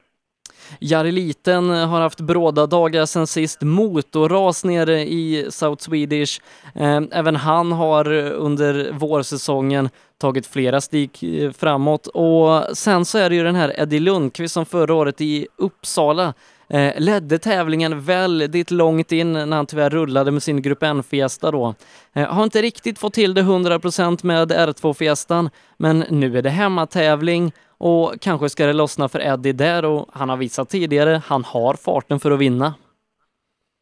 [0.79, 6.41] Jari Liten har haft bråda dagar sen sist, motorras nere i South Swedish.
[6.75, 13.29] Eh, även han har under vårsäsongen tagit flera steg eh, framåt och sen så är
[13.29, 16.33] det ju den här Eddie Lundqvist som förra året i Uppsala
[16.69, 21.73] Eh, ledde tävlingen väldigt långt in när han tyvärr rullade med sin Grupp N-fiesta då.
[22.15, 27.51] Eh, har inte riktigt fått till det 100% med R2-fiestan, men nu är det hemmatävling
[27.77, 31.73] och kanske ska det lossna för Eddie där och han har visat tidigare, han har
[31.73, 32.73] farten för att vinna.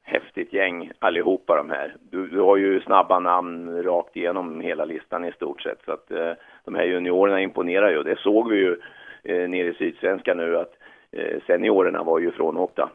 [0.03, 1.95] Häftigt gäng allihopa de här.
[2.11, 5.79] Du, du har ju snabba namn rakt igenom hela listan i stort sett.
[5.85, 6.31] Så att eh,
[6.65, 8.03] de här juniorerna imponerar ju.
[8.03, 8.77] Det såg vi ju
[9.23, 10.73] eh, nere i Sydsvenska nu att
[11.13, 12.89] Eh, seniorerna var ju frånåkta.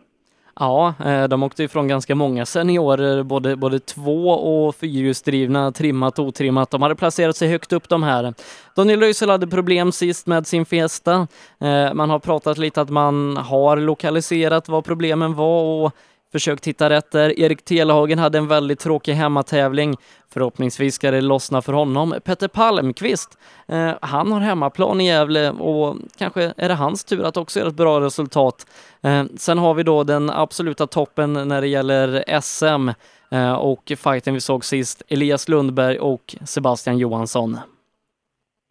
[0.60, 6.24] Ja, eh, de åkte ifrån ganska många seniorer, både, både två och fyrhjulsdrivna, trimmat och
[6.24, 6.70] otrimmat.
[6.70, 8.34] De hade placerat sig högt upp de här.
[8.76, 11.26] Daniel Röisel hade problem sist med sin Fiesta.
[11.60, 15.92] Eh, man har pratat lite att man har lokaliserat vad problemen var och
[16.32, 17.40] försökt hitta rätt där.
[17.40, 19.96] Erik Telehagen hade en väldigt tråkig hemmatävling.
[20.32, 22.14] Förhoppningsvis ska det lossna för honom.
[22.24, 23.38] Petter Palmqvist,
[23.68, 27.68] eh, han har hemmaplan i Gävle och kanske är det hans tur att också göra
[27.68, 28.66] ett bra resultat.
[29.02, 32.88] Eh, sen har vi då den absoluta toppen när det gäller SM
[33.30, 37.58] eh, och fighten vi såg sist, Elias Lundberg och Sebastian Johansson.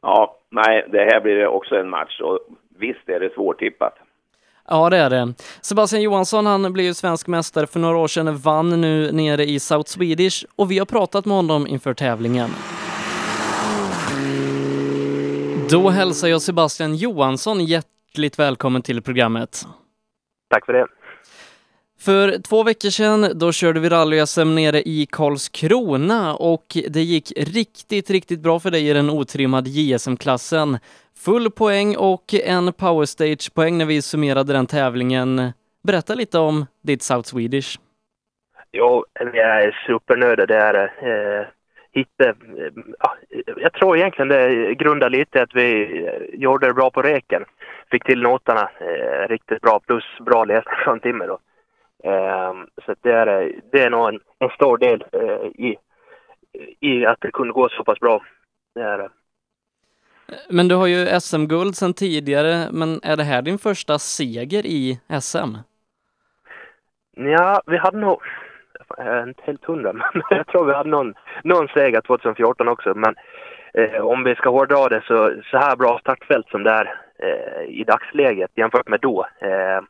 [0.01, 2.39] Ja, nej, det här blir också en match och
[2.79, 3.93] visst är det svårtippat.
[4.67, 5.33] Ja, det är det.
[5.61, 9.59] Sebastian Johansson, han blev ju svensk mästare för några år sedan, vann nu nere i
[9.59, 12.49] South Swedish och vi har pratat med honom inför tävlingen.
[15.69, 19.67] Då hälsar jag Sebastian Johansson hjärtligt välkommen till programmet.
[20.49, 20.87] Tack för det.
[21.99, 28.09] För två veckor sedan, då körde vi rally-SM nere i Karlskrona och det gick riktigt,
[28.09, 30.77] riktigt bra för dig i den otrimmade JSM-klassen.
[31.25, 35.51] Full poäng och en powerstage-poäng när vi summerade den tävlingen.
[35.83, 37.79] Berätta lite om ditt South Swedish.
[38.71, 40.45] Jo, vi är supernöjda.
[40.45, 41.47] Det är eh,
[41.91, 42.35] hitta, eh,
[43.57, 47.45] Jag tror egentligen det grundar lite att vi eh, gjorde det bra på reken.
[47.91, 51.39] Fick till noterna eh, riktigt bra, plus bra läsning från Timmer då.
[52.03, 52.53] Eh,
[52.85, 55.77] så det är, det är nog en, en stor del eh, i,
[56.79, 58.23] i att det kunde gå så pass bra.
[58.75, 59.09] Det är det.
[60.49, 64.99] Men du har ju SM-guld sedan tidigare, men är det här din första seger i
[65.21, 65.55] SM?
[67.15, 68.21] Ja, vi hade nog,
[68.97, 72.93] är inte helt hundra, men jag tror vi hade någon, någon seger 2014 också.
[72.95, 73.15] Men
[73.73, 77.63] eh, om vi ska hårdra det så, så här bra startfält som det är eh,
[77.69, 79.27] i dagsläget jämfört med då.
[79.39, 79.81] Eh,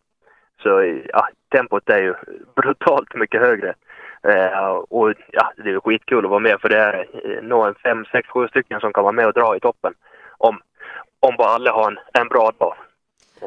[0.64, 2.14] så ja, tempot är ju
[2.56, 3.76] brutalt mycket högre.
[4.24, 7.76] Eh, och ja, det är skitkul att vara med för det är eh, nog en
[7.76, 9.94] fem, sex, sju stycken som kan vara med och dra i toppen
[10.38, 10.60] om,
[11.20, 12.76] om bara alla har en, en bra dag.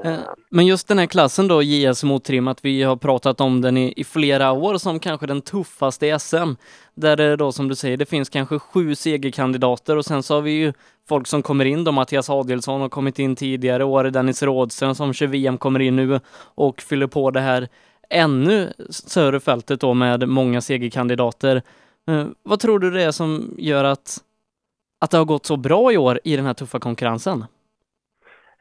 [0.05, 0.19] Eh,
[0.51, 4.05] men just den här klassen då, JS mottrimmat, vi har pratat om den i, i,
[4.05, 6.55] flera år som kanske den tuffaste i SM.
[6.95, 10.41] Där det då som du säger, det finns kanske sju segerkandidater och sen så har
[10.41, 10.73] vi ju
[11.09, 15.13] folk som kommer in då, Mattias Adelsson har kommit in tidigare år, Dennis Rådström som
[15.13, 16.21] kör VM kommer in nu
[16.55, 17.69] och fyller på det här
[18.11, 21.63] ännu större fältet då med många segerkandidater.
[22.09, 24.19] Eh, vad tror du det är som gör att
[25.01, 27.45] att det har gått så bra i år i den här tuffa konkurrensen?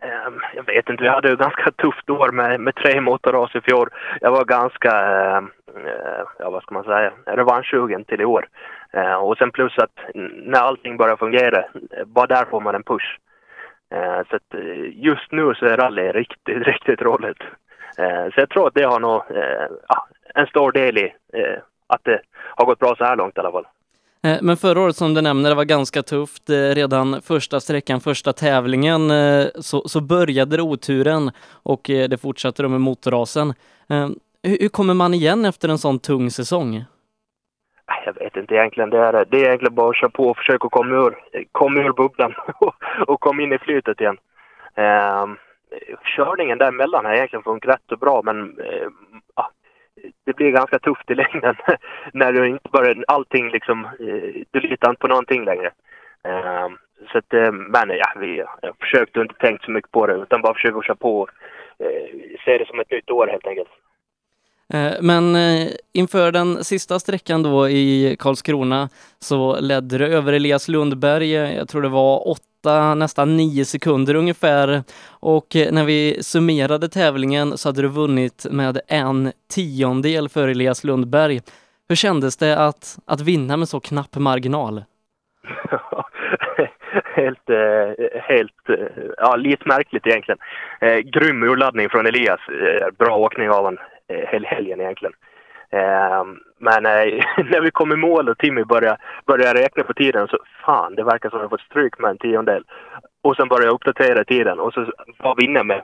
[0.02, 3.62] Ehm, jag vet inte, vi hade ett ganska tufft år med, med tre motorras i
[3.62, 3.90] fjol.
[4.22, 5.52] Jag var ganska, ehm,
[5.86, 8.48] eh, ja vad ska man säga, revanschsugen till i år.
[8.94, 10.00] Eh, och sen plus att
[10.44, 11.66] när allting börjar fungera,
[12.06, 13.18] bara där får man en push.
[14.30, 14.60] Så att
[14.94, 17.44] just nu så är rally riktigt, riktigt roligt.
[18.34, 19.22] Så jag tror att det har nog
[20.36, 21.14] en stor del i
[21.88, 23.66] att det har gått bra så här långt i alla fall.
[24.24, 26.50] Eh, men förra året som du nämner, det var ganska tufft.
[26.50, 31.32] Eh, redan första sträckan, första tävlingen, eh, så, så började det oturen
[31.64, 33.54] och det fortsatte då med motorrasen.
[34.44, 36.84] Hur kommer man igen efter en sån tung säsong?
[38.06, 38.90] Jag vet inte egentligen.
[38.90, 41.16] Det är, det är egentligen bara att köra på och försöka komma ur,
[41.52, 42.76] komma ur bubblan och,
[43.08, 44.18] och komma in i flytet igen.
[44.76, 45.38] Um,
[45.72, 48.90] Eh, körningen däremellan har egentligen funkat rätt och bra men uh,
[50.26, 51.56] det blir ganska tufft i längden
[52.14, 55.72] när du inte börjar, allting liksom, eh, du litar inte på någonting längre.
[56.24, 56.78] Ehm,
[57.12, 60.14] så att, eh, men ja, vi har försökt och inte tänkt så mycket på det
[60.14, 61.30] utan bara försökt att köra på och
[61.80, 63.70] eh, se det som ett nytt år helt enkelt.
[64.74, 70.68] Eh, men eh, inför den sista sträckan då i Karlskrona så ledde du över Elias
[70.68, 74.84] Lundberg, eh, jag tror det var åtta nästan nio sekunder ungefär.
[75.10, 81.42] Och när vi summerade tävlingen så hade du vunnit med en tiondel för Elias Lundberg.
[81.90, 84.84] Hur kändes det att, att vinna med så knapp marginal?
[87.16, 87.50] helt,
[88.14, 88.54] helt
[89.18, 90.40] ja, lite märkligt egentligen.
[90.82, 92.40] Eh, grym urladdning från Elias.
[92.50, 93.78] Eh, bra åkning av honom
[94.10, 95.14] Eh, hel helgen egentligen.
[95.72, 96.24] Eh,
[96.60, 100.38] men eh, när vi kom i mål och Timmy började, började räkna på tiden så
[100.66, 102.64] fan, det verkar som att jag fått stryk med en tiondel.
[103.24, 105.82] Och sen började jag uppdatera tiden och så var vi inne med,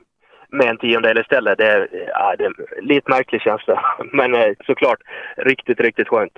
[0.49, 1.57] med en tiondel istället.
[1.57, 3.81] Det är, ja, det är en lite märklig känsla.
[4.11, 4.99] Men eh, såklart
[5.38, 6.33] riktigt, riktigt skönt.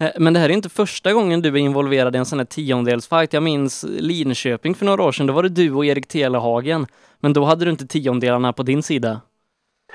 [0.00, 2.46] Eh, men det här är inte första gången du är involverad i en sån här
[2.46, 3.32] tiondelsfight.
[3.32, 5.26] Jag minns Linköping för några år sedan.
[5.26, 6.86] Då var det du och Erik Telehagen.
[7.20, 9.20] Men då hade du inte tiondelarna på din sida.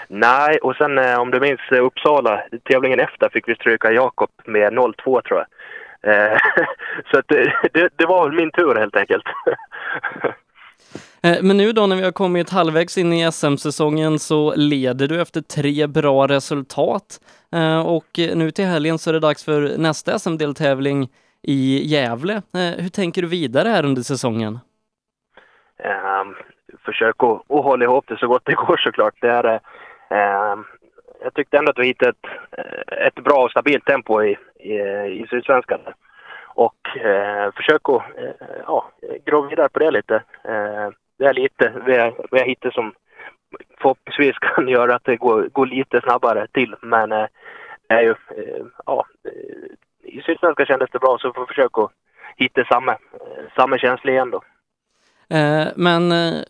[0.08, 4.30] Nej, och sen eh, om du minns eh, Uppsala, tävlingen efter fick vi stryka Jakob
[4.46, 5.48] med 0-2 tror jag.
[6.14, 6.38] Eh,
[7.12, 7.28] så att,
[7.74, 9.24] det, det, var min tur helt enkelt.
[11.42, 15.42] Men nu då när vi har kommit halvvägs in i SM-säsongen så leder du efter
[15.42, 17.20] tre bra resultat.
[17.86, 21.10] Och nu till helgen så är det dags för nästa SM-deltävling
[21.42, 22.42] i Gävle.
[22.54, 24.60] Hur tänker du vidare här under säsongen?
[25.84, 26.36] Um,
[26.86, 29.16] försök att, att hålla ihop det så gott det går såklart.
[29.22, 29.46] Det är,
[30.10, 30.60] eh,
[31.24, 32.26] jag tyckte ändå att vi hittade ett,
[32.58, 34.74] eh, ett bra och stabilt tempo i, i,
[35.22, 35.80] i Sydsvenskan.
[36.54, 38.92] Och eh, försök att eh, ja,
[39.26, 40.16] gro vidare på det lite.
[40.44, 40.90] Eh,
[41.20, 42.94] det är lite vi har, vi har hittat som
[43.82, 46.76] förhoppningsvis kan göra att det går, går lite snabbare till.
[46.82, 47.28] Men eh,
[47.88, 49.72] är ju, eh, ja, eh,
[50.04, 51.92] i Sydsvenskan kändes det bra så vi får försöka att
[52.38, 52.98] hitta samma,
[53.56, 54.42] samma känsla igen då.
[55.32, 56.42] Eh, men eh,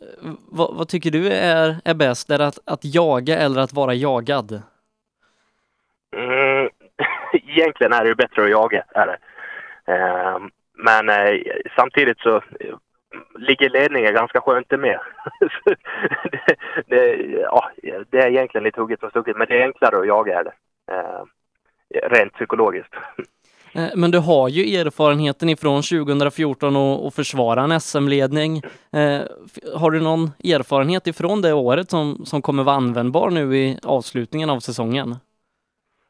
[0.50, 2.30] vad, vad tycker du är, är bäst?
[2.30, 4.62] Är det att, att jaga eller att vara jagad?
[6.16, 6.70] Mm,
[7.34, 8.84] egentligen är det ju bättre att jaga.
[8.96, 9.18] Är det.
[10.74, 11.10] Men
[11.76, 12.42] samtidigt så
[13.36, 15.00] ligger ledningen ganska skönt med.
[15.66, 16.56] Det,
[16.88, 17.72] det, ja,
[18.10, 20.40] det är egentligen lite hugget och stucket, men det är enklare att jaga.
[20.40, 20.54] Är det.
[22.10, 22.94] Rent psykologiskt.
[23.76, 28.58] Eh, men du har ju erfarenheten ifrån 2014 och, och försvara en SM-ledning.
[28.94, 29.22] Eh,
[29.76, 34.50] har du någon erfarenhet ifrån det året som, som kommer vara användbar nu i avslutningen
[34.50, 35.16] av säsongen?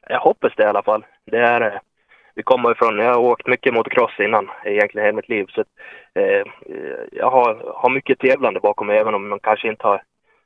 [0.08, 1.06] Jag hoppas det i alla fall.
[1.26, 1.80] Det är, eh,
[2.36, 5.45] vi kommer ifrån, jag har åkt mycket motocross innan, egentligen hela mitt liv.
[5.50, 5.62] Så
[6.15, 6.45] eh,
[7.12, 10.04] jag har, har mycket tävlande bakom mig, även om man kanske inte har...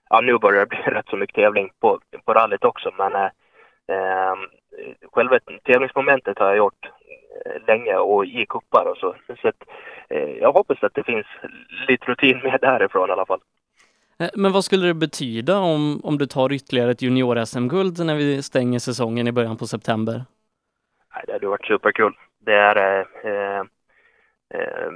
[0.09, 3.29] Ja, nu börjar det bli rätt så mycket tävling på, på rallyt också, men eh,
[3.87, 4.35] eh,
[5.11, 6.85] själva tävlingsmomentet har jag gjort
[7.45, 9.15] eh, länge och i kuppar och så.
[9.41, 9.63] Så att,
[10.09, 11.25] eh, jag hoppas att det finns
[11.87, 13.39] lite rutin med därifrån i alla fall.
[14.19, 18.43] Eh, Men vad skulle det betyda om, om du tar ytterligare ett junior-SM-guld när vi
[18.43, 20.25] stänger säsongen i början på september?
[21.25, 22.13] Det hade varit superkul.
[22.39, 23.59] Det är eh, eh,
[24.53, 24.91] eh,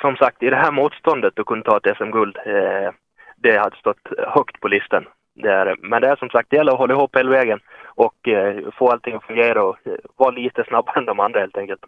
[0.00, 2.92] som sagt, i det här motståndet att kunna ta ett SM-guld, eh,
[3.36, 5.04] det hade stått högt på listan.
[5.42, 8.28] Det är, men det är som sagt, det gäller att hålla ihop hela vägen och
[8.28, 11.84] eh, få allting att fungera och eh, vara lite snabbare än de andra helt enkelt.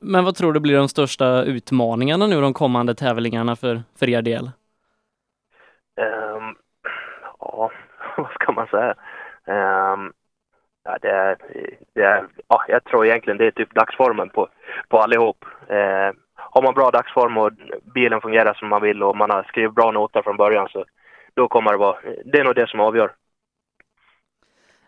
[0.00, 4.22] Men vad tror du blir de största utmaningarna nu de kommande tävlingarna för, för er
[4.22, 4.50] del?
[5.96, 6.56] Ehm,
[7.38, 7.70] ja,
[8.16, 8.94] vad ska man säga?
[9.46, 10.12] Ehm,
[10.84, 11.36] ja, det är,
[11.94, 14.48] det är, ja, jag tror egentligen det är typ dagsformen på,
[14.88, 15.44] på allihop.
[15.68, 17.52] Ehm, har man bra dagsform och
[17.94, 20.84] bilen fungerar som man vill och man har skrivit bra noter från början så
[21.34, 23.12] då kommer det vara, det är nog det som avgör.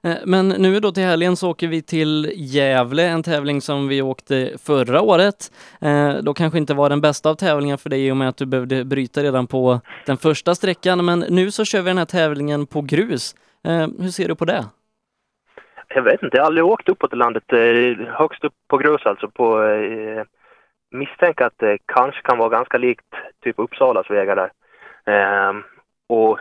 [0.05, 4.03] Eh, Men nu då till helgen så åker vi till Gävle, en tävling som vi
[4.03, 5.53] åkte förra året.
[5.81, 8.37] Eh, Då kanske inte var den bästa av tävlingar för dig i och med att
[8.37, 12.05] du behövde bryta redan på den första sträckan, men nu så kör vi den här
[12.05, 13.35] tävlingen på grus.
[13.65, 14.65] Eh, Hur ser du på det?
[15.89, 17.45] Jag vet inte, jag har aldrig åkt uppåt i landet,
[18.19, 19.29] högst upp på grus alltså.
[19.29, 20.25] På, eh,
[20.91, 23.07] misstänker att det kanske kan vara ganska likt
[23.45, 24.51] typ Uppsalas vägar där.
[26.09, 26.39] Och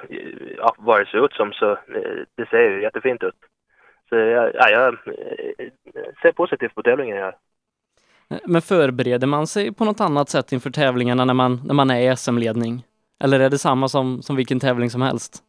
[0.58, 1.78] ja, vad det ser ut som så eh,
[2.38, 3.36] det ser ju jättefint ut.
[4.10, 5.68] Så ja, ja, jag eh,
[6.22, 7.18] ser positivt på tävlingen.
[7.18, 7.34] Eh,
[8.46, 12.12] Men förbereder man sig på något annat sätt inför tävlingarna när man, när man är
[12.12, 12.84] i SM-ledning?
[13.24, 15.44] Eller är det samma som, som vilken tävling som helst?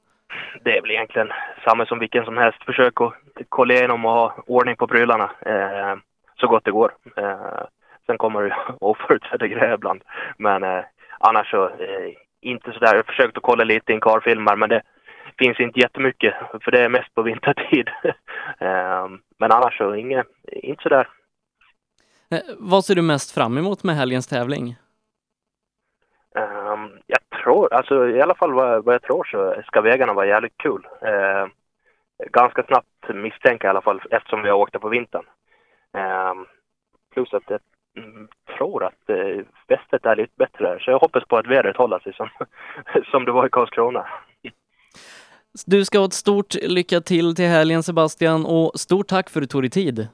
[0.65, 1.29] Det är väl egentligen
[1.65, 2.65] samma som vilken som helst.
[2.65, 3.13] Försök att
[3.49, 5.97] kolla igenom och ha ordning på prylarna eh,
[6.41, 6.93] så gott det går.
[7.17, 7.65] Eh,
[8.07, 10.03] sen kommer det oförutsedda grejer ibland.
[10.39, 10.85] Men eh,
[11.19, 12.11] annars så eh,
[12.45, 12.95] inte sådär.
[12.95, 14.83] Jag har försökt att kolla lite i karfilmer men det
[15.39, 17.89] finns inte jättemycket för det är mest på vintertid.
[18.59, 21.09] eh, men annars så inget, inte sådär.
[22.31, 24.77] Eh, Vad ser du mest fram emot med helgens tävling?
[26.37, 30.27] Um, jag tror, alltså i alla fall vad, vad jag tror så ska vägarna vara
[30.27, 30.87] jävligt kul.
[31.03, 31.47] Uh,
[32.33, 35.25] ganska snabbt misstänker jag i alla fall eftersom vi har åkt där på vintern.
[35.93, 36.47] Um,
[37.15, 37.61] plus att jag
[38.59, 42.13] tror att uh, fästet är lite bättre så jag hoppas på att vädret håller sig
[42.15, 42.29] som,
[43.11, 44.07] som det var i Karlskrona.
[45.67, 49.43] Du ska ha ett stort lycka till till helgen Sebastian och stort tack för att
[49.43, 50.09] du tog dig tid.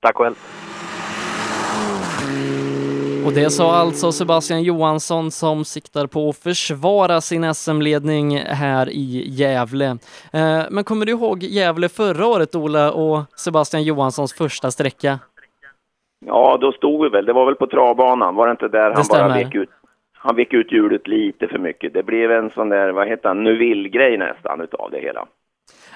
[0.00, 0.34] Tack själv.
[3.26, 9.30] Och det sa alltså Sebastian Johansson som siktar på att försvara sin SM-ledning här i
[9.30, 9.98] Gävle.
[10.32, 15.18] Eh, men kommer du ihåg Gävle förra året, Ola, och Sebastian Johanssons första sträcka?
[16.26, 17.26] Ja, då stod vi väl.
[17.26, 18.34] Det var väl på travbanan.
[18.34, 19.28] Var det inte där han stämmer.
[19.28, 19.68] bara vek ut,
[20.12, 21.94] han vek ut hjulet lite för mycket.
[21.94, 25.26] Det blev en sån där, vad heter han, Nuville-grej nästan utav det hela.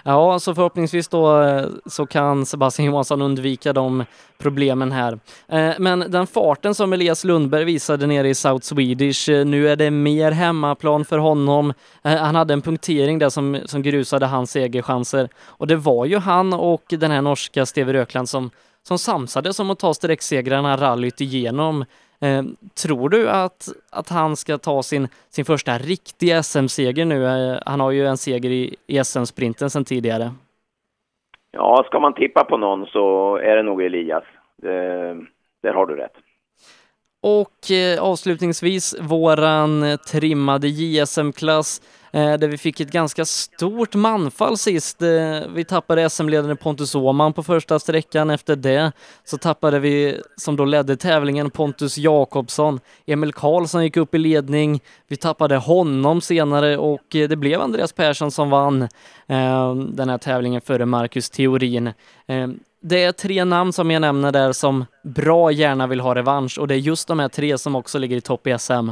[0.05, 4.05] Ja, så förhoppningsvis då eh, så kan Sebastian Johansson undvika de
[4.39, 5.19] problemen här.
[5.49, 9.77] Eh, Men den farten som Elias Lundberg visade nere i South Swedish, eh, nu är
[9.77, 11.73] det mer hemmaplan för honom.
[12.03, 16.53] Han hade en punktering där som, som grusade hans segerchanser och det var ju han
[16.53, 18.51] och den här norska Steve Rökland som,
[18.83, 21.85] som samsades om att ta sträcksegrarna rallyt igenom.
[22.21, 22.43] Eh,
[22.83, 27.27] tror du att, att han ska ta sin, sin första riktiga SM-seger nu?
[27.27, 30.33] Eh, han har ju en seger i, i SM-sprinten sedan tidigare.
[31.53, 34.25] Ja, ska man tippa på någon så är det nog Elias.
[34.57, 34.71] Det,
[35.63, 36.15] där har du rätt.
[37.23, 43.95] Och eh, avslutningsvis våran eh, trimmade JSM-klass eh, Eh, där vi fick ett ganska stort
[43.95, 45.03] manfall sist.
[45.03, 45.09] Eh,
[45.55, 48.31] vi tappade SM-ledaren Pontus Åhman på första sträckan.
[48.31, 48.93] Efter det
[49.25, 52.81] så tappade vi, som då ledde tävlingen, Pontus Jakobsson.
[53.07, 54.81] Emil Karlsson gick upp i ledning.
[55.09, 58.83] Vi tappade honom senare och eh, det blev Andreas Persson som vann
[59.27, 61.87] eh, den här tävlingen före Marcus Theorin.
[62.27, 62.49] Eh,
[62.83, 66.69] det är tre namn som jag nämner där som bra gärna vill ha revansch och
[66.69, 68.91] det är just de här tre som också ligger i topp i SM.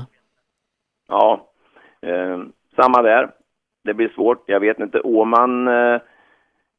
[1.08, 1.48] Ja,
[2.02, 2.38] eh,
[2.83, 3.31] samma där.
[3.85, 4.45] Det blir svårt.
[4.47, 5.01] Jag vet inte.
[5.01, 6.01] Åman, eh,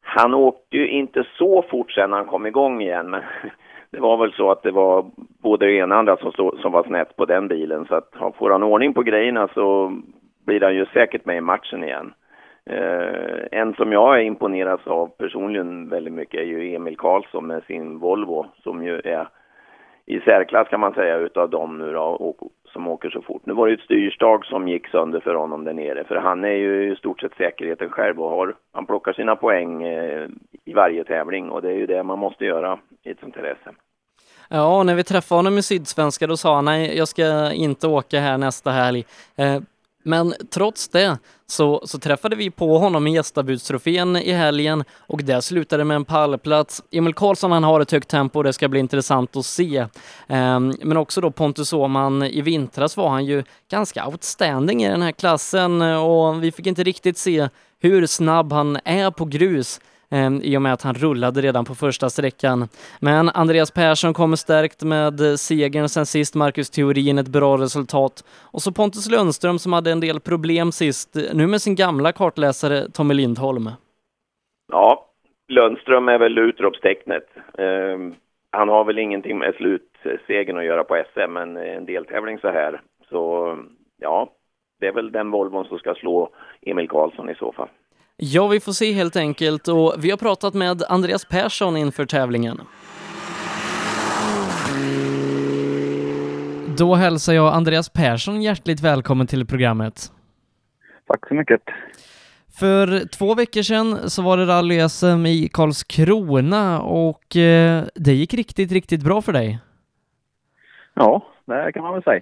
[0.02, 3.10] han åkte ju inte så fort sen han kom igång igen.
[3.10, 3.22] Men
[3.92, 5.06] det var väl så att det var
[5.44, 7.86] både det ena och andra som, stod, som var snett på den bilen.
[7.86, 9.94] Så att får han ordning på grejerna så
[10.46, 12.14] blir han ju säkert med i matchen igen.
[12.66, 17.64] Eh, en som jag är imponerad av personligen väldigt mycket är ju Emil Karlsson med
[17.64, 19.28] sin Volvo som ju är
[20.10, 22.38] i särklass kan man säga utav dem nu då, och,
[22.74, 23.42] som åker så fort.
[23.46, 26.44] Nu var det ju ett styrstag som gick sönder för honom där nere, för han
[26.44, 30.28] är ju i stort sett säkerheten själv och har, han plockar sina poäng eh,
[30.66, 33.56] i varje tävling och det är ju det man måste göra i ett sånt här
[33.64, 33.76] SM.
[34.50, 38.20] Ja, när vi träffade honom i Sydsvenska då sa han nej, jag ska inte åka
[38.20, 39.06] här nästa helg.
[39.38, 39.62] Eh,
[40.04, 45.42] men trots det så, så träffade vi på honom i gästabudstrofén i helgen och det
[45.42, 46.84] slutade med en pallplats.
[46.92, 49.86] Emil Karlsson han har ett högt tempo och det ska bli intressant att se.
[50.28, 55.02] Um, men också då Pontus Åhman, i vintras var han ju ganska outstanding i den
[55.02, 59.80] här klassen och vi fick inte riktigt se hur snabb han är på grus
[60.12, 62.68] Ehm, i och med att han rullade redan på första sträckan.
[63.00, 68.24] Men Andreas Persson kommer stärkt med segern sen sist, Marcus Theorin ett bra resultat.
[68.54, 72.90] Och så Pontus Lundström som hade en del problem sist, nu med sin gamla kartläsare
[72.94, 73.70] Tommy Lindholm.
[74.72, 75.06] Ja,
[75.48, 77.28] Lundström är väl utropstecknet.
[77.58, 77.98] Eh,
[78.52, 82.82] han har väl ingenting med slutsegern att göra på SM, men en deltävling så här.
[83.10, 83.56] Så
[83.98, 84.30] ja,
[84.80, 86.30] det är väl den Volvon som ska slå
[86.62, 87.70] Emil Karlsson i så fall.
[88.22, 92.58] Ja, vi får se helt enkelt och vi har pratat med Andreas Persson inför tävlingen.
[96.78, 100.12] Då hälsar jag Andreas Persson hjärtligt välkommen till programmet.
[101.08, 101.62] Tack så mycket.
[102.60, 108.72] För två veckor sedan så var det rally-SM i Karlskrona och eh, det gick riktigt,
[108.72, 109.60] riktigt bra för dig.
[110.94, 112.22] Ja, det kan man väl säga.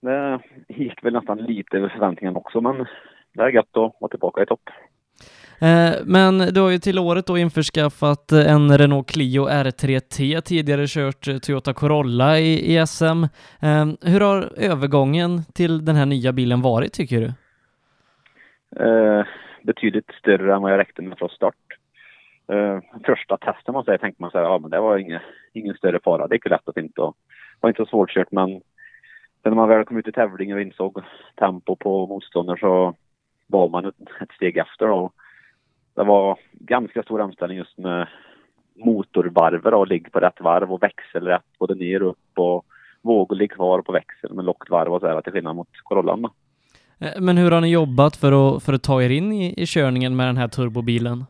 [0.00, 2.86] Det gick väl nästan lite över förväntningarna också, men
[3.34, 4.70] det är gött att vara tillbaka i topp.
[5.62, 10.86] Eh, men du har ju till året då införskaffat eh, en Renault Clio R3T, tidigare
[10.86, 13.24] kört eh, Toyota Corolla i, i SM.
[14.02, 17.32] Hur har övergången till den här nya bilen varit tycker du?
[18.84, 19.26] Eh,
[19.62, 21.54] betydligt större än vad jag räckte med från start.
[22.52, 25.20] Eh, första testen man säger tänkte man säga, ja men det var ingen,
[25.52, 26.26] ingen större fara.
[26.26, 27.16] Det gick ju lätt och fint och
[27.60, 28.48] var inte så svårkört men
[29.42, 31.02] sen när man väl kom ut i tävlingen och insåg
[31.36, 32.94] tempo på motståndare så
[33.46, 35.12] var man ett, ett steg efter då.
[35.94, 38.08] Det var ganska stor omställning just med
[38.74, 42.64] motorvarvet och ligga på rätt varv och växel rätt både ner och upp och
[43.02, 46.22] vågor ligga kvar på växel med lågt varv och så här till skillnad mot Corollan.
[46.22, 46.30] då.
[47.06, 49.66] Eh, Men hur har ni jobbat för att, för att ta er in i, i
[49.66, 51.24] körningen med den här turbobilen?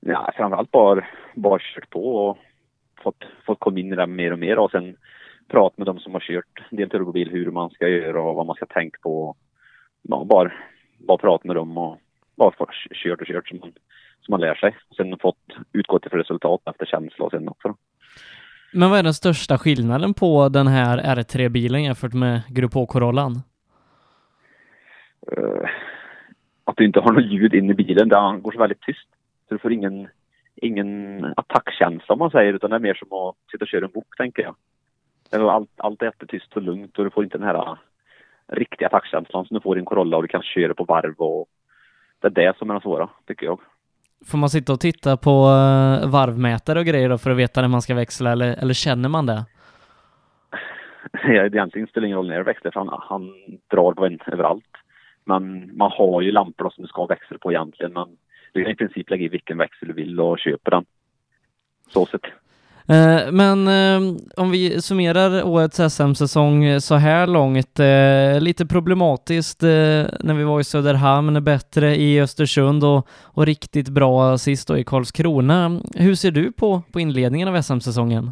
[0.00, 1.04] Ja, framförallt bara,
[1.34, 2.38] bara kört på och
[3.02, 4.96] fått, fått komma in i det mer och mer och sen
[5.48, 8.56] prata med de som har kört del turbobil hur man ska göra och vad man
[8.56, 9.36] ska tänka på.
[10.02, 10.52] Ja, bara,
[10.98, 11.98] bara prata med dem och
[12.40, 13.72] bara kört och kört som man,
[14.20, 14.76] som man lär sig.
[14.96, 15.36] Sen fått
[15.72, 17.76] utgå till för resultat efter känsla och sen också.
[18.72, 23.32] Men vad är den största skillnaden på den här R3-bilen jämfört med Grupp H-Corollan?
[25.32, 25.70] Eh,
[26.64, 29.08] att du inte har något ljud in i bilen, det går så väldigt tyst.
[29.48, 30.08] Så du får ingen,
[30.56, 33.90] ingen attackkänsla om man säger, utan det är mer som att sitta och köra en
[33.90, 34.54] bok tänker jag.
[35.50, 37.78] Allt, allt är jättetyst och lugnt och du får inte den här
[38.46, 41.48] riktiga attackkänslan som du får i en Corolla och du kan köra på varv och
[42.20, 43.60] det är det som är det svåra, tycker jag.
[44.26, 47.68] Får man sitta och titta på eh, varvmätare och grejer då för att veta när
[47.68, 49.44] man ska växla eller, eller känner man det?
[51.12, 53.32] Ja, egentligen spelar det ingen roll när du växlar för han, han
[53.70, 54.64] drar på en överallt.
[55.24, 57.92] Men man har ju lampor som du ska växel på egentligen.
[57.92, 58.08] Men
[58.52, 60.84] du kan i princip lägga i vilken växel du vill och köpa den.
[61.88, 62.22] Så sett.
[62.90, 69.62] Eh, men eh, om vi summerar årets SM-säsong så här långt, eh, lite problematiskt
[70.20, 74.84] när vi var i Söderhamn, bättre i Östersund och, och riktigt bra sist då i
[74.84, 75.80] Karlskrona.
[75.96, 78.30] Hur ser du på, på inledningen av SM-säsongen?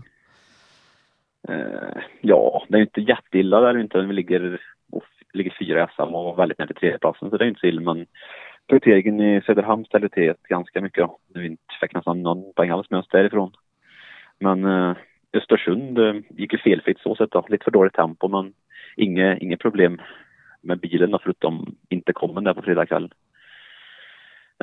[2.20, 4.00] Ja, det är ju inte jätteilla där inte.
[4.00, 4.60] Vi ligger,
[4.92, 5.02] oh,
[5.32, 7.94] ligger fyra i SM och väldigt nära tredjeplatsen så det är inte så illa.
[7.94, 8.06] Men
[8.68, 11.04] prioriteringen i Söderhamn ställde till ganska mycket.
[11.04, 11.18] Då.
[11.34, 13.52] Vi fick nästan någon poäng alls med oss därifrån.
[14.38, 14.96] Men eh,
[15.32, 17.46] Östersund eh, gick ju felfritt så sett då.
[17.48, 18.52] Lite för dåligt tempo men
[18.96, 20.00] inget, inget problem
[20.60, 23.12] med bilen då, förutom inte kommen där på fredag kväll.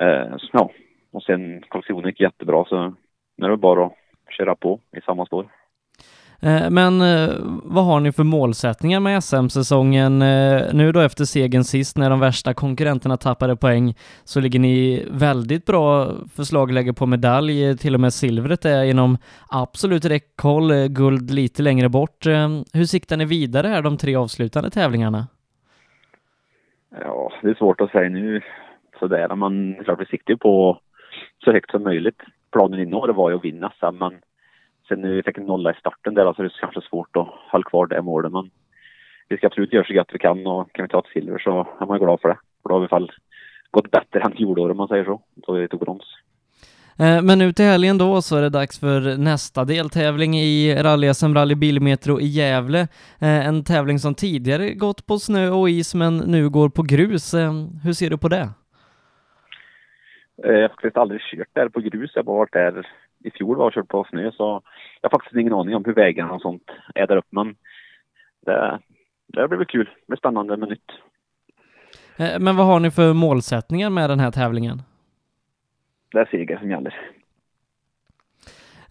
[0.02, 0.72] Eh, så, ja,
[1.12, 2.94] och sen Karlskrona gick jättebra så
[3.38, 3.94] nu är det bara att
[4.30, 5.48] köra på i samma spår.
[6.46, 7.30] Eh, men eh,
[7.64, 10.22] vad har ni för målsättningar med SM-säsongen?
[10.22, 13.94] Eh, nu då efter segern sist när de värsta konkurrenterna tappade poäng
[14.24, 19.18] så ligger ni väldigt bra förslagläge på medalj, till och med silvret är inom
[19.52, 22.26] absolut räckhåll, guld lite längre bort.
[22.74, 25.28] Hur siktar ni vidare här de tre avslutande tävlingarna?
[27.02, 28.42] Ja, det är svårt att säga nu
[29.00, 29.36] sådär.
[29.36, 30.80] Men klart vi siktar ju på
[31.44, 32.22] så högt som möjligt.
[32.52, 34.14] Planen innan året var ju att vinna sen men
[34.88, 37.64] sen vi fick en nolla i starten där så är det kanske svårt att hålla
[37.64, 38.32] kvar det målet.
[38.32, 38.50] Men
[39.30, 41.68] vi ska absolut göra så gott vi kan och kan vi ta ett silver så
[41.82, 42.38] är man glad för det.
[42.62, 43.12] För då har vi i alla fall
[43.72, 45.22] gått bättre än fjolåret om man säger så.
[45.36, 46.04] Då vi tog brons.
[47.00, 51.34] Eh, Men nu till helgen då så är det dags för nästa deltävling i rally-SM
[51.36, 52.80] Rally Bilmetro i Gävle.
[53.20, 57.34] Eh, En tävling som tidigare gått på snö och is men nu går på grus.
[57.34, 57.52] Eh,
[57.84, 58.50] Hur ser du på det?
[60.38, 62.12] Jag har faktiskt aldrig kört där på grus.
[62.16, 62.88] Jag har bara varit där
[63.26, 64.62] i fjol var och kört på snö så
[65.02, 66.64] jag har faktiskt ingen aning om hur vägarna och sånt
[66.96, 67.28] är där uppe.
[67.32, 67.56] Men
[68.46, 68.80] det,
[69.28, 69.86] det blir väl kul.
[69.86, 70.92] Det blir spännande med nytt.
[72.18, 74.82] Eh, Men vad har ni för målsättningar med den här tävlingen?
[76.12, 76.96] Det är seger som gäller.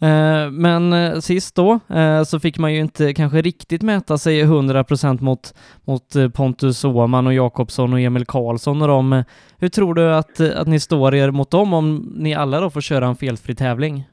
[0.01, 1.81] Eh, Men eh, sist då
[2.27, 5.55] så fick man ju inte kanske riktigt mäta sig 100% mot,
[5.85, 9.25] mot Pontus Åhman och Jakobsson och Emil Karlsson och dem.
[9.59, 12.81] Hur tror du att, att ni står er mot dem om ni alla då får
[12.81, 14.05] köra en felfri tävling?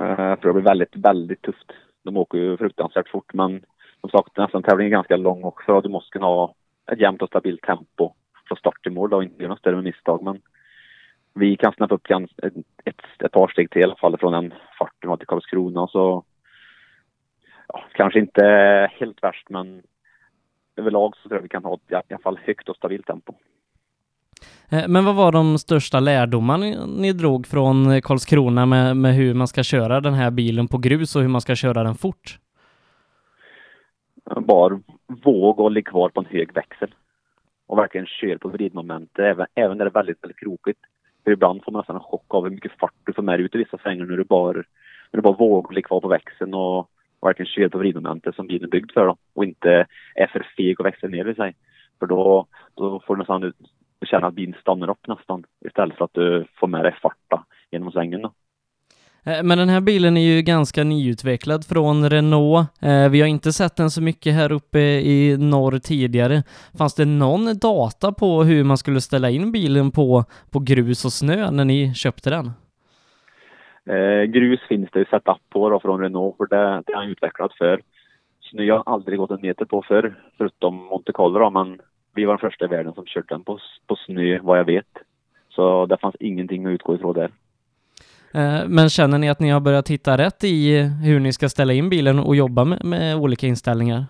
[0.00, 1.72] Eh, jag tror det blir väldigt, väldigt tufft.
[2.04, 3.64] De åker ju fruktansvärt fort men
[4.00, 6.54] som sagt nästan tävlingen är ganska lång också och du måste kunna ha
[6.92, 8.14] ett jämnt och stabilt tempo
[8.48, 10.22] från start till mål då och inte göra några större misstag.
[10.22, 10.40] Men
[11.34, 12.52] vi kan snabba upp ett,
[12.84, 16.24] ett, ett par steg till i alla fall från den farten vi till Karlskrona så
[17.68, 18.42] ja, kanske inte
[18.92, 19.82] helt värst men
[20.76, 23.34] överlag så tror jag vi kan ha ett i alla fall högt och stabilt tempo.
[24.70, 29.34] Eh, men vad var de största lärdomarna ni, drog från eh, Karlskrona med, med hur
[29.34, 32.38] man ska köra den här bilen på grus och hur man ska köra den fort?
[34.30, 34.80] Eh, bara
[35.24, 36.94] våga och ligga kvar på en hög växel.
[37.66, 40.80] Och verkligen köra på vridmomentet även, även när det är väldigt, väldigt krokigt.
[41.24, 43.46] För ibland får man nästan en chock av hur mycket fart du får med dig
[43.46, 44.64] ut i vissa svängar när du bara, när
[45.12, 46.90] du bara vågar ligga kvar på växeln och
[47.22, 49.16] verkligen köra på vridmomentet som bilen är byggd för då.
[49.34, 51.54] Och inte är för feg och växla ner i sig.
[51.98, 53.56] För då, då får du nästan ut,
[54.00, 57.44] du känner att bilen stannar upp nästan istället för att du får med dig farta
[57.70, 58.32] genom svängen då.
[59.24, 62.68] Eh, Men den här bilen är ju ganska nyutvecklad från Renault.
[62.82, 66.42] Eh, Vi har inte sett den så mycket här uppe i norr tidigare.
[66.78, 71.12] Fanns det någon data på hur man skulle ställa in bilen på, på grus och
[71.12, 72.50] snö när ni köpte den?
[73.90, 77.08] Eh, grus finns det ju setup på då från Renault för det, det är han
[77.08, 77.80] utvecklad för.
[78.40, 81.80] Snö har jag aldrig gått en meter på för förutom Monte Carlo då, men
[82.18, 84.92] vi var den första i världen som kört den på, på snö vad jag vet.
[85.48, 87.30] Så det fanns ingenting att utgå ifrån där.
[88.34, 91.72] Eh, Men känner ni att ni har börjat hitta rätt i hur ni ska ställa
[91.72, 94.04] in bilen och jobba med, med olika inställningar?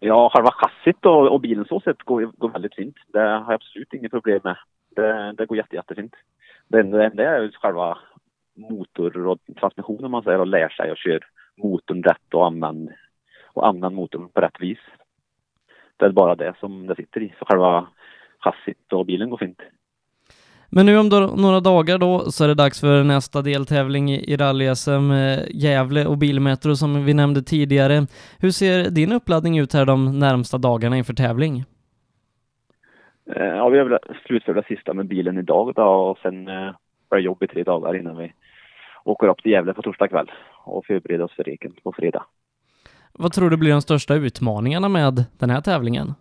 [0.00, 2.96] Ja, själva chassit och, och bilen så sett går, går väldigt fint.
[3.12, 4.56] Det har jag absolut inget problem med.
[4.96, 6.14] Det, det går jätte, jättefint.
[6.68, 7.98] Det enda, det enda är själva
[8.56, 11.20] motor och transmissionen man säger och lär sig att köra
[11.56, 12.92] motorn rätt och använda
[13.52, 14.78] och använda motorn på rätt vis.
[15.98, 17.34] Det är bara det som det sitter i.
[17.38, 17.86] Så själva
[18.38, 19.60] chassit och bilen går fint.
[20.70, 24.32] Men nu om då, några dagar då så är det dags för nästa deltävling i,
[24.32, 28.06] i rally-SM eh, Gävle och Bilmetro som vi nämnde tidigare.
[28.40, 31.64] Hur ser din uppladdning ut här de närmsta dagarna inför tävling?
[33.36, 36.70] Eh, Ja, vi har väl slutfört det sista med bilen idag då och sen eh,
[37.10, 38.32] det jobb i tre dagar innan vi
[39.04, 40.30] åker upp till Gävle på torsdag kväll
[40.64, 42.24] och förbereder oss för reken på fredag.
[43.20, 46.14] Vad tror du blir de största utmaningarna med den här tävlingen?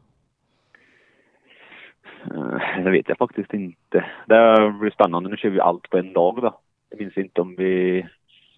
[2.32, 4.06] Eh, det vet jag faktiskt inte.
[4.26, 5.30] Det blir spännande.
[5.30, 6.60] Nu kör vi allt på en dag då.
[6.90, 8.06] Jag minns inte om vi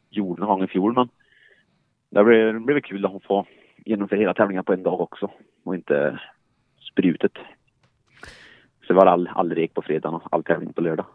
[0.10, 1.10] gjorde någon gång i fjol men
[2.10, 3.46] det blir, det blir kul att få
[3.86, 5.32] genomföra hela tävlingen på en dag också
[5.64, 6.20] och inte
[6.92, 7.34] sprutet.
[8.88, 11.06] Så det var all, all rek på fredagen och all tävling på lördag.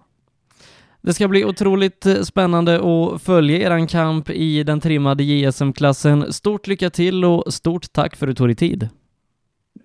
[1.05, 6.33] Det ska bli otroligt eh, spännande att följa eran kamp i den trimmade JSM-klassen.
[6.33, 8.89] Stort lycka till och stort tack för att du tog dig tid.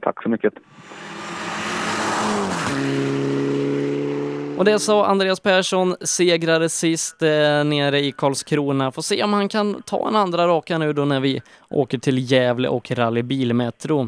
[0.02, 0.54] Tack så mycket.
[4.60, 8.92] Och det sa Andreas Persson, segrare sist eh, nere i Karlskrona.
[8.92, 12.32] Får se om han kan ta en andra raka nu då när vi åker till
[12.32, 14.00] Gävle och Rally Bilmetro.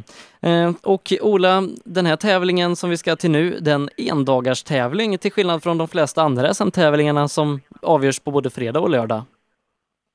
[0.42, 5.32] Eh, och Ola, den här tävlingen som vi ska till nu, den endagars tävling till
[5.32, 9.22] skillnad från de flesta andra SM-tävlingarna som avgörs på både fredag och lördag.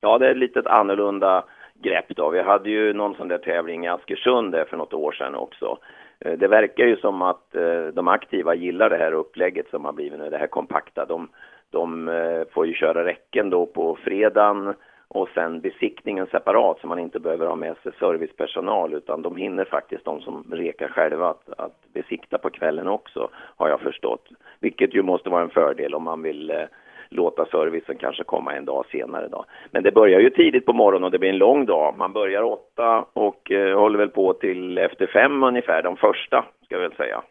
[0.01, 1.43] Ja, det är lite annorlunda
[1.83, 2.29] grepp då.
[2.29, 5.77] Vi hade ju någon sån där tävling i Askersund där för något år sedan också.
[6.19, 9.93] Eh, det verkar ju som att eh, de aktiva gillar det här upplägget som har
[9.93, 11.05] blivit nu, det här kompakta.
[11.05, 11.29] De,
[11.69, 14.73] de eh, får ju köra räcken då på fredagen
[15.09, 19.65] och sen besiktningen separat så man inte behöver ha med sig servicepersonal utan de hinner
[19.65, 24.29] faktiskt de som rekar själva att, att besikta på kvällen också har jag förstått.
[24.59, 26.63] Vilket ju måste vara en fördel om man vill eh,
[27.09, 29.45] låta servicen kanske komma en dag senare då.
[29.71, 31.95] Men det börjar ju tidigt på morgonen och det blir en lång dag.
[31.97, 36.75] Man börjar åtta och eh, håller väl på till efter fem ungefär, de första ska
[36.75, 37.21] jag väl säga.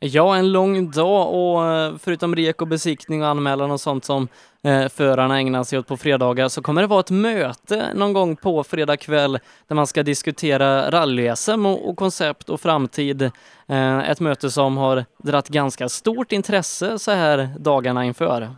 [0.00, 4.28] Ja, en lång dag och eh, förutom rek och besiktning och anmälan och sånt som
[4.64, 8.36] eh, förarna ägnar sig åt på fredagar så kommer det vara ett möte någon gång
[8.36, 13.22] på fredag kväll där man ska diskutera rally-SM och, och koncept och framtid.
[13.68, 18.48] Eh, ett möte som har dratt ganska stort intresse så här dagarna inför.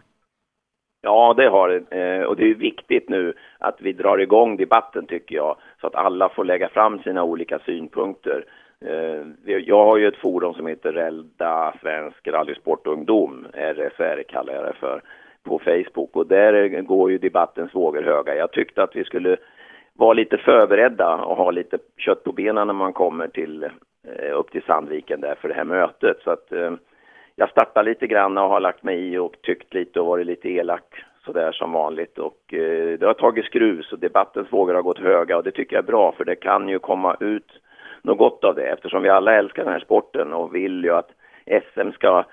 [1.03, 1.97] Ja, det har det.
[2.01, 5.95] Eh, och det är viktigt nu att vi drar igång debatten tycker jag, så att
[5.95, 8.45] alla får lägga fram sina olika synpunkter.
[8.85, 14.73] Eh, jag har ju ett forum som heter Rädda Svensk Rallysportungdom, RSR kallar jag det
[14.81, 15.03] för,
[15.43, 16.17] på Facebook.
[16.17, 18.37] Och där går ju debattens vågor höga.
[18.37, 19.37] Jag tyckte att vi skulle
[19.95, 24.51] vara lite förberedda och ha lite kött på benen när man kommer till, eh, upp
[24.51, 26.17] till Sandviken där för det här mötet.
[26.25, 26.73] Så att eh,
[27.41, 30.49] jag startar lite grann och har lagt mig i och tyckt lite och varit lite
[30.49, 34.99] elak sådär som vanligt och eh, det har tagit skruv så debattens vågor har gått
[34.99, 37.61] höga och det tycker jag är bra för det kan ju komma ut
[38.03, 41.11] något gott av det eftersom vi alla älskar den här sporten och vill ju att
[41.45, 42.25] SM ska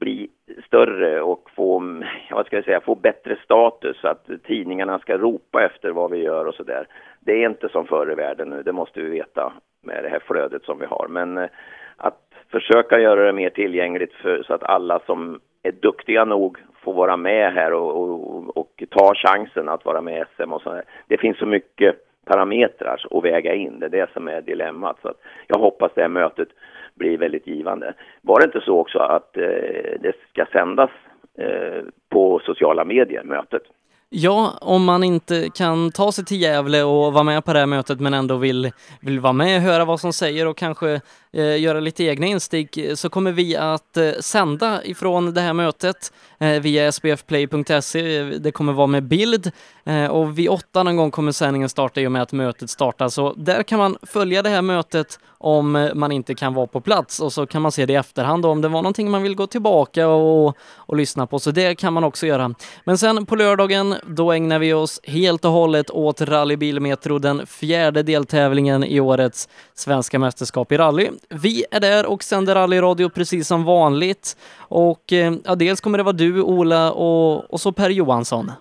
[0.00, 0.28] bli
[0.66, 5.64] större och få, vad ska jag säga, få bättre status så att tidningarna ska ropa
[5.64, 6.86] efter vad vi gör och sådär.
[7.20, 10.22] Det är inte som förr i världen nu, det måste vi veta med det här
[10.26, 11.06] flödet som vi har.
[11.08, 11.48] Men eh,
[11.96, 16.94] att försöka göra det mer tillgängligt för, så att alla som är duktiga nog får
[16.94, 20.84] vara med här och, och, och ta chansen att vara med i SM och sådär.
[21.08, 24.96] Det finns så mycket parametrar att väga in, det är det som är dilemmat.
[25.02, 26.48] Så att jag hoppas det här mötet
[26.94, 27.94] blir väldigt givande.
[28.22, 30.90] Var det inte så också att eh, det ska sändas
[31.38, 33.62] eh, på sociala medier, mötet?
[34.08, 37.66] Ja, om man inte kan ta sig till Gävle och vara med på det här
[37.66, 38.70] mötet men ändå vill,
[39.00, 41.00] vill vara med, höra vad som säger och kanske
[41.36, 45.52] eh, göra lite egna instick eh, så kommer vi att eh, sända ifrån det här
[45.52, 48.22] mötet eh, via sbfplay.se.
[48.22, 49.50] Det kommer vara med bild
[49.84, 53.08] eh, och vid åtta någon gång kommer sändningen starta i och med att mötet startar.
[53.08, 56.80] Så där kan man följa det här mötet om eh, man inte kan vara på
[56.80, 59.34] plats och så kan man se det i efterhand om det var någonting man vill
[59.34, 61.38] gå tillbaka och, och lyssna på.
[61.38, 62.54] Så det kan man också göra.
[62.84, 67.46] Men sen på lördagen, då ägnar vi oss helt och hållet åt Rally Bilmetro, den
[67.46, 71.08] fjärde deltävlingen i årets svenska mästerskap i rally.
[71.30, 74.36] Vi är där och sänder rallyradio precis som vanligt.
[74.58, 78.52] Och eh, ja, dels kommer det vara du, Ola och, och så Per Johansson.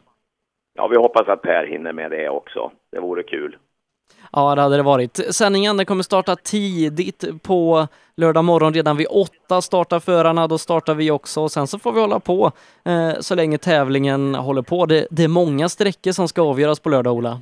[0.73, 2.71] Ja, vi hoppas att Per hinner med det också.
[2.91, 3.57] Det vore kul.
[4.31, 5.35] Ja, det hade det varit.
[5.35, 7.87] Sändningen den kommer starta tidigt på
[8.17, 8.73] lördag morgon.
[8.73, 12.19] Redan vid åtta startar förarna, då startar vi också och sen så får vi hålla
[12.19, 12.51] på
[12.85, 14.85] eh, så länge tävlingen håller på.
[14.85, 17.41] Det, det är många sträckor som ska avgöras på lördag, Ola.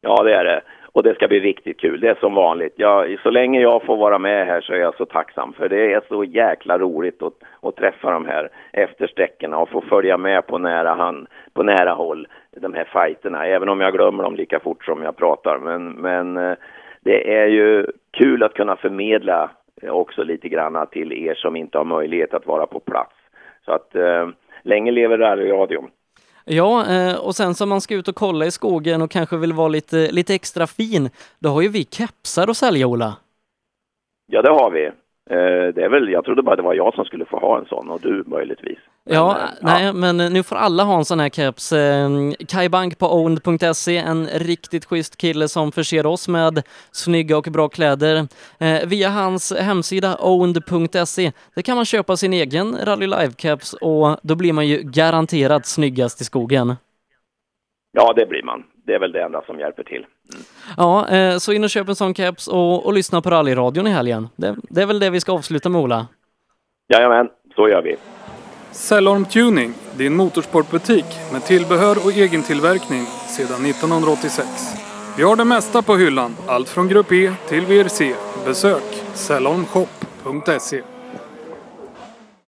[0.00, 0.62] Ja, det är det.
[0.92, 2.00] Och det ska bli riktigt kul.
[2.00, 2.72] Det är som vanligt.
[2.76, 5.52] Jag, så länge jag får vara med här så är jag så tacksam.
[5.52, 10.16] För det är så jäkla roligt att, att träffa de här eftersträckorna och få följa
[10.16, 12.26] med på nära, hand, på nära håll
[12.60, 13.46] de här fighterna.
[13.46, 15.58] Även om jag glömmer dem lika fort som jag pratar.
[15.58, 16.56] Men, men eh,
[17.00, 19.50] det är ju kul att kunna förmedla
[19.82, 23.14] eh, också lite grann till er som inte har möjlighet att vara på plats.
[23.64, 24.28] Så att eh,
[24.62, 25.90] länge lever rallyradion.
[26.50, 29.52] Ja, eh, och sen som man ska ut och kolla i skogen och kanske vill
[29.52, 33.16] vara lite, lite extra fin, då har ju vi kepsar att sälja, Ola.
[34.26, 34.86] Ja, det har vi.
[35.30, 37.64] Eh, det är väl, jag trodde bara det var jag som skulle få ha en
[37.64, 38.78] sån och du möjligtvis.
[39.10, 41.72] Ja, eh, nej, men nu får alla ha en sån här keps.
[41.72, 42.10] Eh,
[42.48, 47.68] Kai Bank på owned.se, en riktigt schysst kille som förser oss med snygga och bra
[47.68, 48.28] kläder.
[48.58, 54.34] Eh, via hans hemsida owned.se, där kan man köpa sin egen Rally Live-keps och då
[54.34, 56.76] blir man ju garanterat snyggast i skogen.
[57.92, 58.64] Ja, det blir man.
[58.86, 60.06] Det är väl det enda som hjälper till.
[60.76, 63.90] Ja, eh, så in och köp en sån keps och, och lyssna på rallyradion i
[63.90, 64.28] helgen.
[64.36, 66.06] Det, det är väl det vi ska avsluta med, Ola?
[66.88, 67.96] Jajamän, så gör vi.
[68.72, 74.48] Cellorm Tuning, din motorsportbutik med tillbehör och egentillverkning sedan 1986.
[75.16, 78.14] Vi har det mesta på hyllan, allt från Grupp E till VRC.
[78.44, 80.97] Besök cellormshop.se